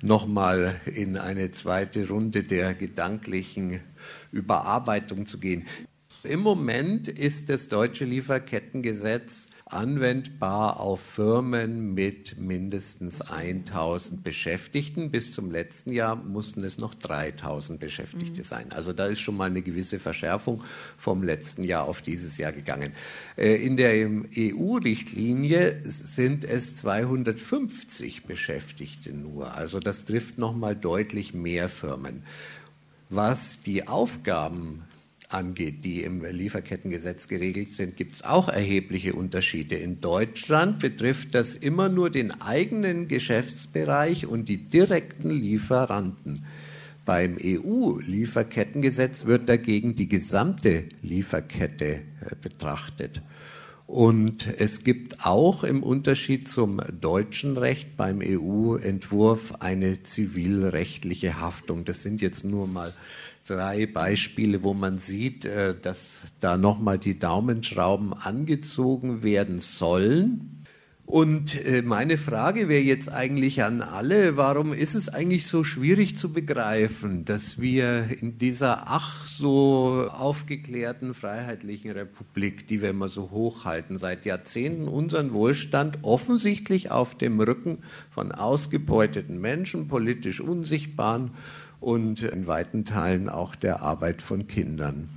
[0.00, 3.80] nochmal in eine zweite Runde der gedanklichen
[4.32, 5.66] Überarbeitung zu gehen.
[6.22, 15.10] Im Moment ist das deutsche Lieferkettengesetz anwendbar auf Firmen mit mindestens 1000 Beschäftigten.
[15.10, 18.46] Bis zum letzten Jahr mussten es noch 3000 Beschäftigte mhm.
[18.46, 18.72] sein.
[18.72, 20.62] Also da ist schon mal eine gewisse Verschärfung
[20.98, 22.92] vom letzten Jahr auf dieses Jahr gegangen.
[23.36, 23.92] Äh, in der
[24.36, 29.54] EU-Richtlinie sind es 250 Beschäftigte nur.
[29.54, 32.22] Also das trifft noch mal deutlich mehr Firmen.
[33.08, 34.82] Was die Aufgaben
[35.34, 39.74] angeht, die im Lieferkettengesetz geregelt sind, gibt es auch erhebliche Unterschiede.
[39.74, 46.40] In Deutschland betrifft das immer nur den eigenen Geschäftsbereich und die direkten Lieferanten.
[47.04, 52.00] Beim EU-Lieferkettengesetz wird dagegen die gesamte Lieferkette äh,
[52.40, 53.20] betrachtet.
[53.86, 61.84] Und es gibt auch im Unterschied zum deutschen Recht beim EU-Entwurf eine zivilrechtliche Haftung.
[61.84, 62.94] Das sind jetzt nur mal
[63.46, 70.64] drei Beispiele, wo man sieht, äh, dass da nochmal die Daumenschrauben angezogen werden sollen.
[71.06, 76.16] Und äh, meine Frage wäre jetzt eigentlich an alle, warum ist es eigentlich so schwierig
[76.16, 83.30] zu begreifen, dass wir in dieser ach so aufgeklärten freiheitlichen Republik, die wir immer so
[83.30, 87.80] hochhalten, seit Jahrzehnten unseren Wohlstand offensichtlich auf dem Rücken
[88.10, 91.32] von ausgebeuteten Menschen, politisch unsichtbaren
[91.80, 95.08] und in weiten Teilen auch der Arbeit von Kindern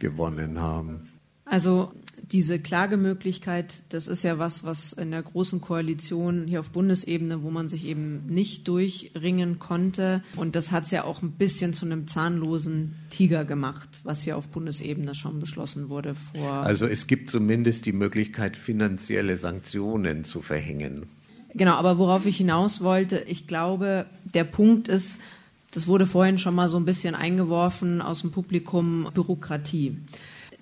[0.00, 1.08] gewonnen haben.
[1.44, 1.92] Also
[2.30, 7.50] diese Klagemöglichkeit, das ist ja was, was in der großen Koalition hier auf Bundesebene, wo
[7.50, 10.22] man sich eben nicht durchringen konnte.
[10.36, 14.36] Und das hat es ja auch ein bisschen zu einem zahnlosen Tiger gemacht, was hier
[14.36, 16.50] auf Bundesebene schon beschlossen wurde vor.
[16.50, 21.06] Also es gibt zumindest die Möglichkeit, finanzielle Sanktionen zu verhängen.
[21.52, 25.20] Genau, aber worauf ich hinaus wollte, ich glaube, der Punkt ist,
[25.74, 29.96] das wurde vorhin schon mal so ein bisschen eingeworfen aus dem Publikum, Bürokratie.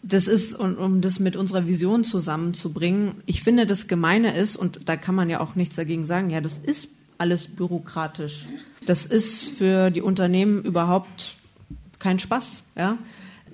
[0.02, 4.88] Das ist, und um das mit unserer Vision zusammenzubringen, ich finde, das Gemeine ist, und
[4.88, 6.88] da kann man ja auch nichts dagegen sagen, ja, das ist
[7.18, 8.46] alles bürokratisch.
[8.86, 11.36] Das ist für die Unternehmen überhaupt
[11.98, 12.98] kein Spaß, ja.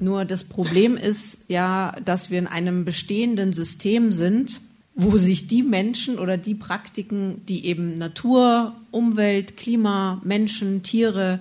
[0.00, 4.60] Nur das Problem ist ja, dass wir in einem bestehenden System sind,
[4.94, 11.40] wo sich die Menschen oder die Praktiken, die eben Natur, Umwelt, Klima, Menschen, Tiere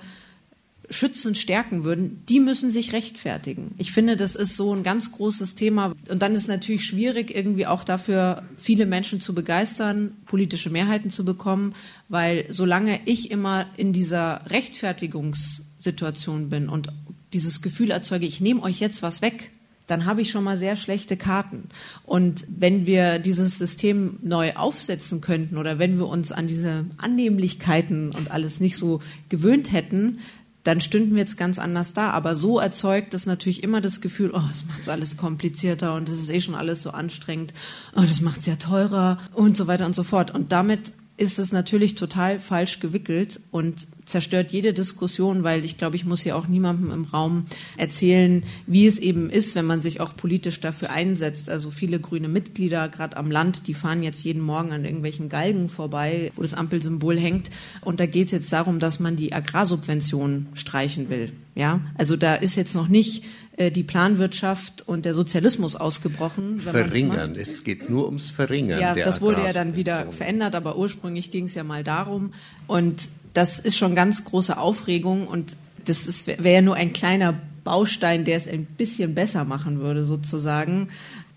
[0.89, 3.75] schützen, stärken würden, die müssen sich rechtfertigen.
[3.77, 5.93] Ich finde, das ist so ein ganz großes Thema.
[6.09, 11.25] Und dann ist natürlich schwierig, irgendwie auch dafür viele Menschen zu begeistern, politische Mehrheiten zu
[11.25, 11.73] bekommen,
[12.07, 16.87] weil solange ich immer in dieser Rechtfertigungssituation bin und
[17.33, 19.51] dieses Gefühl erzeuge, ich nehme euch jetzt was weg,
[19.87, 21.69] dann habe ich schon mal sehr schlechte Karten.
[22.03, 28.11] Und wenn wir dieses System neu aufsetzen könnten oder wenn wir uns an diese Annehmlichkeiten
[28.11, 30.19] und alles nicht so gewöhnt hätten,
[30.63, 32.11] dann stünden wir jetzt ganz anders da.
[32.11, 36.19] Aber so erzeugt das natürlich immer das Gefühl, oh, es macht alles komplizierter und es
[36.19, 37.53] ist eh schon alles so anstrengend,
[37.95, 40.31] oh, das macht es ja teurer und so weiter und so fort.
[40.31, 45.95] Und damit ist es natürlich total falsch gewickelt und zerstört jede Diskussion, weil ich glaube,
[45.95, 47.45] ich muss hier auch niemandem im Raum
[47.75, 51.49] erzählen, wie es eben ist, wenn man sich auch politisch dafür einsetzt.
[51.49, 55.69] Also viele grüne Mitglieder, gerade am Land, die fahren jetzt jeden Morgen an irgendwelchen Galgen
[55.69, 57.49] vorbei, wo das Ampelsymbol hängt.
[57.81, 61.33] Und da geht es jetzt darum, dass man die Agrarsubventionen streichen will.
[61.55, 63.23] Ja, also da ist jetzt noch nicht
[63.57, 66.57] äh, die Planwirtschaft und der Sozialismus ausgebrochen.
[66.57, 68.79] Verringern, es geht nur ums Verringern.
[68.79, 72.31] Ja, das wurde ja dann wieder verändert, aber ursprünglich ging es ja mal darum.
[72.67, 78.25] Und das ist schon ganz große Aufregung und das wäre ja nur ein kleiner Baustein,
[78.25, 80.89] der es ein bisschen besser machen würde, sozusagen.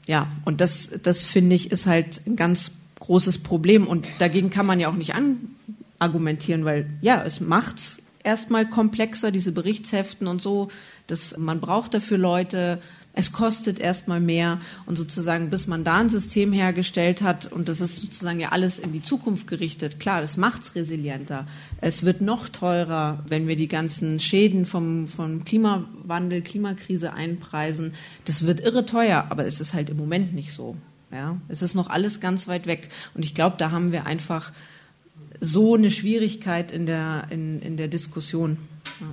[0.09, 3.87] Ja, und das, das finde ich, ist halt ein ganz großes Problem.
[3.87, 5.13] Und dagegen kann man ja auch nicht
[5.99, 10.69] argumentieren, weil ja, es macht's erstmal komplexer, diese Berichtsheften und so.
[11.07, 12.79] Das, man braucht dafür Leute,
[13.13, 17.81] es kostet erstmal mehr und sozusagen, bis man da ein System hergestellt hat und das
[17.81, 19.99] ist sozusagen ja alles in die Zukunft gerichtet.
[19.99, 21.47] Klar, das macht es resilienter.
[21.81, 27.95] Es wird noch teurer, wenn wir die ganzen Schäden vom, vom Klimawandel, Klimakrise einpreisen.
[28.27, 30.77] Das wird irre teuer, aber es ist halt im Moment nicht so.
[31.13, 34.53] Ja, es ist noch alles ganz weit weg und ich glaube, da haben wir einfach
[35.41, 38.59] so eine Schwierigkeit in der, in, in der Diskussion.
[39.01, 39.07] Ja.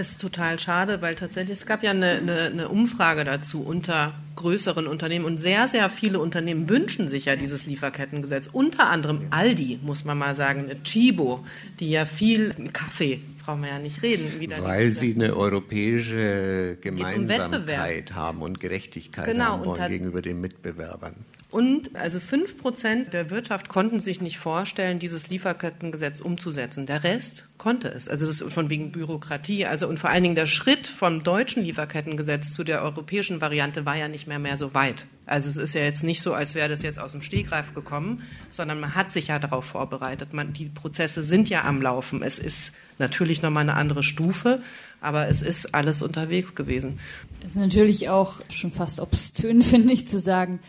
[0.00, 4.14] Es ist total schade, weil tatsächlich, es gab ja eine, eine, eine, Umfrage dazu unter
[4.36, 8.48] größeren Unternehmen und sehr, sehr viele Unternehmen wünschen sich ja dieses Lieferkettengesetz.
[8.52, 11.44] Unter anderem Aldi, muss man mal sagen, Chibo,
[11.80, 14.30] die ja viel Kaffee brauchen wir ja nicht reden.
[14.60, 21.14] Weil sie eine europäische Gemeinsamkeit um haben und Gerechtigkeit genau, haben wollen gegenüber den Mitbewerbern.
[21.50, 26.84] Und also fünf Prozent der Wirtschaft konnten sich nicht vorstellen, dieses Lieferkettengesetz umzusetzen.
[26.84, 28.06] Der Rest konnte es.
[28.06, 29.64] Also das ist von wegen Bürokratie.
[29.64, 33.96] Also und vor allen Dingen der Schritt vom deutschen Lieferkettengesetz zu der europäischen Variante war
[33.96, 35.06] ja nicht mehr mehr so weit.
[35.28, 38.22] Also es ist ja jetzt nicht so, als wäre das jetzt aus dem Stegreif gekommen,
[38.50, 40.32] sondern man hat sich ja darauf vorbereitet.
[40.32, 42.22] Man, die Prozesse sind ja am Laufen.
[42.22, 44.62] Es ist natürlich nochmal eine andere Stufe,
[45.00, 46.98] aber es ist alles unterwegs gewesen.
[47.44, 50.60] Es ist natürlich auch schon fast obszön, finde ich, zu sagen,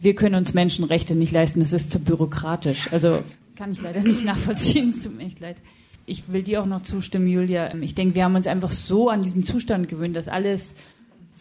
[0.00, 2.92] wir können uns Menschenrechte nicht leisten, das ist zu bürokratisch.
[2.92, 3.22] Also
[3.56, 5.56] kann ich leider nicht nachvollziehen, es tut mir echt leid.
[6.06, 7.74] Ich will dir auch noch zustimmen, Julia.
[7.76, 10.74] Ich denke, wir haben uns einfach so an diesen Zustand gewöhnt, dass alles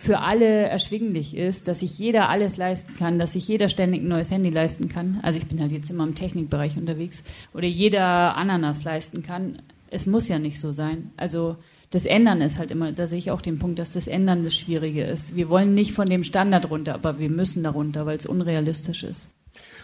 [0.04, 4.10] für alle erschwinglich ist, dass sich jeder alles leisten kann, dass sich jeder ständig ein
[4.10, 5.20] neues Handy leisten kann.
[5.22, 7.24] Also ich bin halt jetzt immer im Technikbereich unterwegs.
[7.54, 9.62] Oder jeder Ananas leisten kann.
[9.89, 11.12] Es muss ja nicht so sein.
[11.16, 11.56] Also
[11.89, 14.56] das Ändern ist halt immer, da sehe ich auch den Punkt, dass das Ändern das
[14.56, 15.38] Schwierige ist.
[15.38, 19.30] Wir wollen nicht von dem Standard runter, aber wir müssen darunter, weil es unrealistisch ist.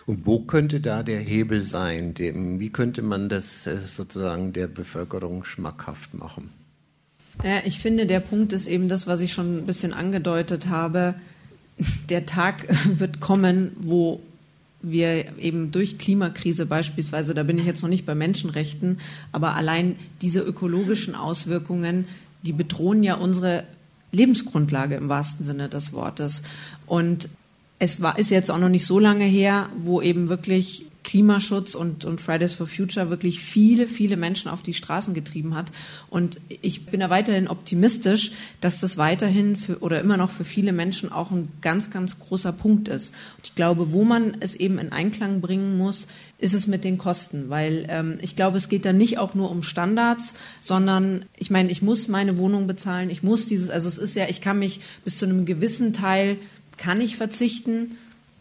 [0.06, 2.14] Und wo könnte da der Hebel sein?
[2.14, 6.50] Dem, wie könnte man das äh, sozusagen der Bevölkerung schmackhaft machen?
[7.44, 11.16] Ja, ich finde, der Punkt ist eben das, was ich schon ein bisschen angedeutet habe.
[12.10, 12.68] Der Tag
[13.00, 14.22] wird kommen, wo
[14.82, 19.00] wir eben durch Klimakrise beispielsweise, da bin ich jetzt noch nicht bei Menschenrechten,
[19.34, 22.06] aber allein diese ökologischen Auswirkungen,
[22.44, 23.66] die bedrohen ja unsere
[24.12, 26.44] Lebensgrundlage im wahrsten Sinne des Wortes.
[26.86, 27.28] Und
[27.78, 32.06] es war, ist jetzt auch noch nicht so lange her, wo eben wirklich Klimaschutz und,
[32.06, 35.72] und Fridays for Future wirklich viele, viele Menschen auf die Straßen getrieben hat.
[36.10, 38.32] Und ich bin da weiterhin optimistisch,
[38.62, 42.52] dass das weiterhin für, oder immer noch für viele Menschen auch ein ganz, ganz großer
[42.52, 43.14] Punkt ist.
[43.38, 46.98] Und ich glaube, wo man es eben in Einklang bringen muss, ist es mit den
[46.98, 51.50] Kosten, weil ähm, ich glaube, es geht da nicht auch nur um Standards, sondern ich
[51.50, 54.60] meine, ich muss meine Wohnung bezahlen, ich muss dieses, also es ist ja, ich kann
[54.60, 56.38] mich bis zu einem gewissen Teil
[56.78, 57.98] kann ich verzichten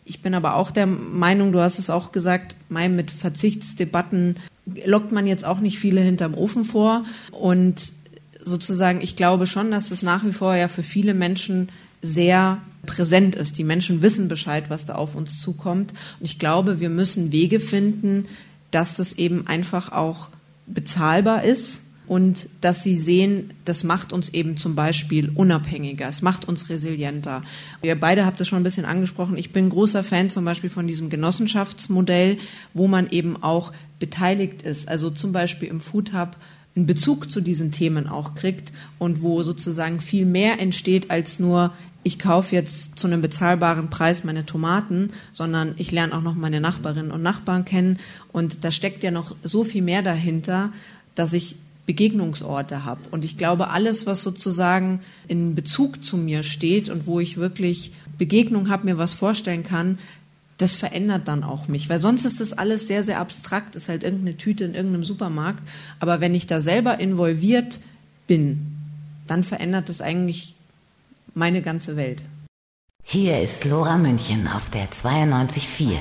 [0.08, 4.36] ich bin aber auch der Meinung, du hast es auch gesagt, mit Verzichtsdebatten
[4.84, 7.04] lockt man jetzt auch nicht viele hinterm Ofen vor.
[7.30, 7.92] Und
[8.44, 11.68] sozusagen, ich glaube schon, dass es nach wie vor ja für viele Menschen
[12.00, 13.58] sehr präsent ist.
[13.58, 15.92] Die Menschen wissen Bescheid, was da auf uns zukommt.
[16.18, 18.26] Und ich glaube, wir müssen Wege finden,
[18.70, 20.28] dass das eben einfach auch
[20.66, 26.48] bezahlbar ist und dass sie sehen, das macht uns eben zum Beispiel unabhängiger, es macht
[26.48, 27.42] uns resilienter.
[27.82, 29.36] Ihr beide habt es schon ein bisschen angesprochen.
[29.36, 32.38] Ich bin großer Fan zum Beispiel von diesem Genossenschaftsmodell,
[32.72, 34.88] wo man eben auch beteiligt ist.
[34.88, 36.36] Also zum Beispiel im Food Hub
[36.74, 41.72] einen Bezug zu diesen Themen auch kriegt und wo sozusagen viel mehr entsteht als nur
[42.04, 46.60] ich kaufe jetzt zu einem bezahlbaren Preis meine Tomaten, sondern ich lerne auch noch meine
[46.60, 47.98] Nachbarinnen und Nachbarn kennen
[48.32, 50.72] und da steckt ja noch so viel mehr dahinter,
[51.14, 51.56] dass ich
[51.88, 53.00] Begegnungsorte habe.
[53.12, 57.92] Und ich glaube, alles, was sozusagen in Bezug zu mir steht und wo ich wirklich
[58.18, 59.98] Begegnung habe, mir was vorstellen kann,
[60.58, 61.88] das verändert dann auch mich.
[61.88, 65.66] Weil sonst ist das alles sehr, sehr abstrakt, ist halt irgendeine Tüte in irgendeinem Supermarkt.
[65.98, 67.78] Aber wenn ich da selber involviert
[68.26, 68.66] bin,
[69.26, 70.54] dann verändert das eigentlich
[71.32, 72.20] meine ganze Welt.
[73.02, 75.96] Hier ist Lora München auf der 92.4.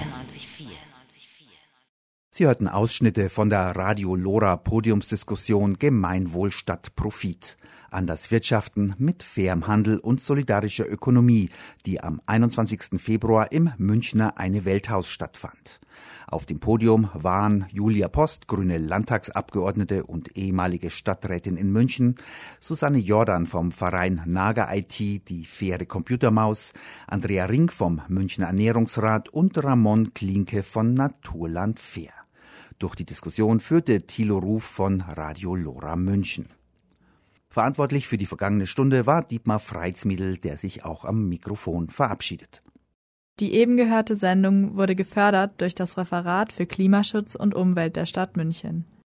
[2.37, 7.57] Sie hörten Ausschnitte von der Radio Lora Podiumsdiskussion Gemeinwohl statt Profit
[7.89, 11.49] an das Wirtschaften mit fairem Handel und solidarischer Ökonomie,
[11.87, 13.01] die am 21.
[13.01, 15.79] Februar im Münchner Eine Welthaus stattfand.
[16.27, 22.17] Auf dem Podium waren Julia Post, grüne Landtagsabgeordnete und ehemalige Stadträtin in München,
[22.59, 26.73] Susanne Jordan vom Verein Naga IT, die faire Computermaus,
[27.07, 32.16] Andrea Ring vom Münchner Ernährungsrat und Ramon Klinke von Naturland Fair.
[32.79, 36.47] Durch die Diskussion führte Thilo Ruf von Radio Lora München.
[37.49, 42.61] Verantwortlich für die vergangene Stunde war Dietmar Freitsmiedel, der sich auch am Mikrofon verabschiedet.
[43.39, 48.37] Die eben gehörte Sendung wurde gefördert durch das Referat für Klimaschutz und Umwelt der Stadt
[48.37, 48.85] München.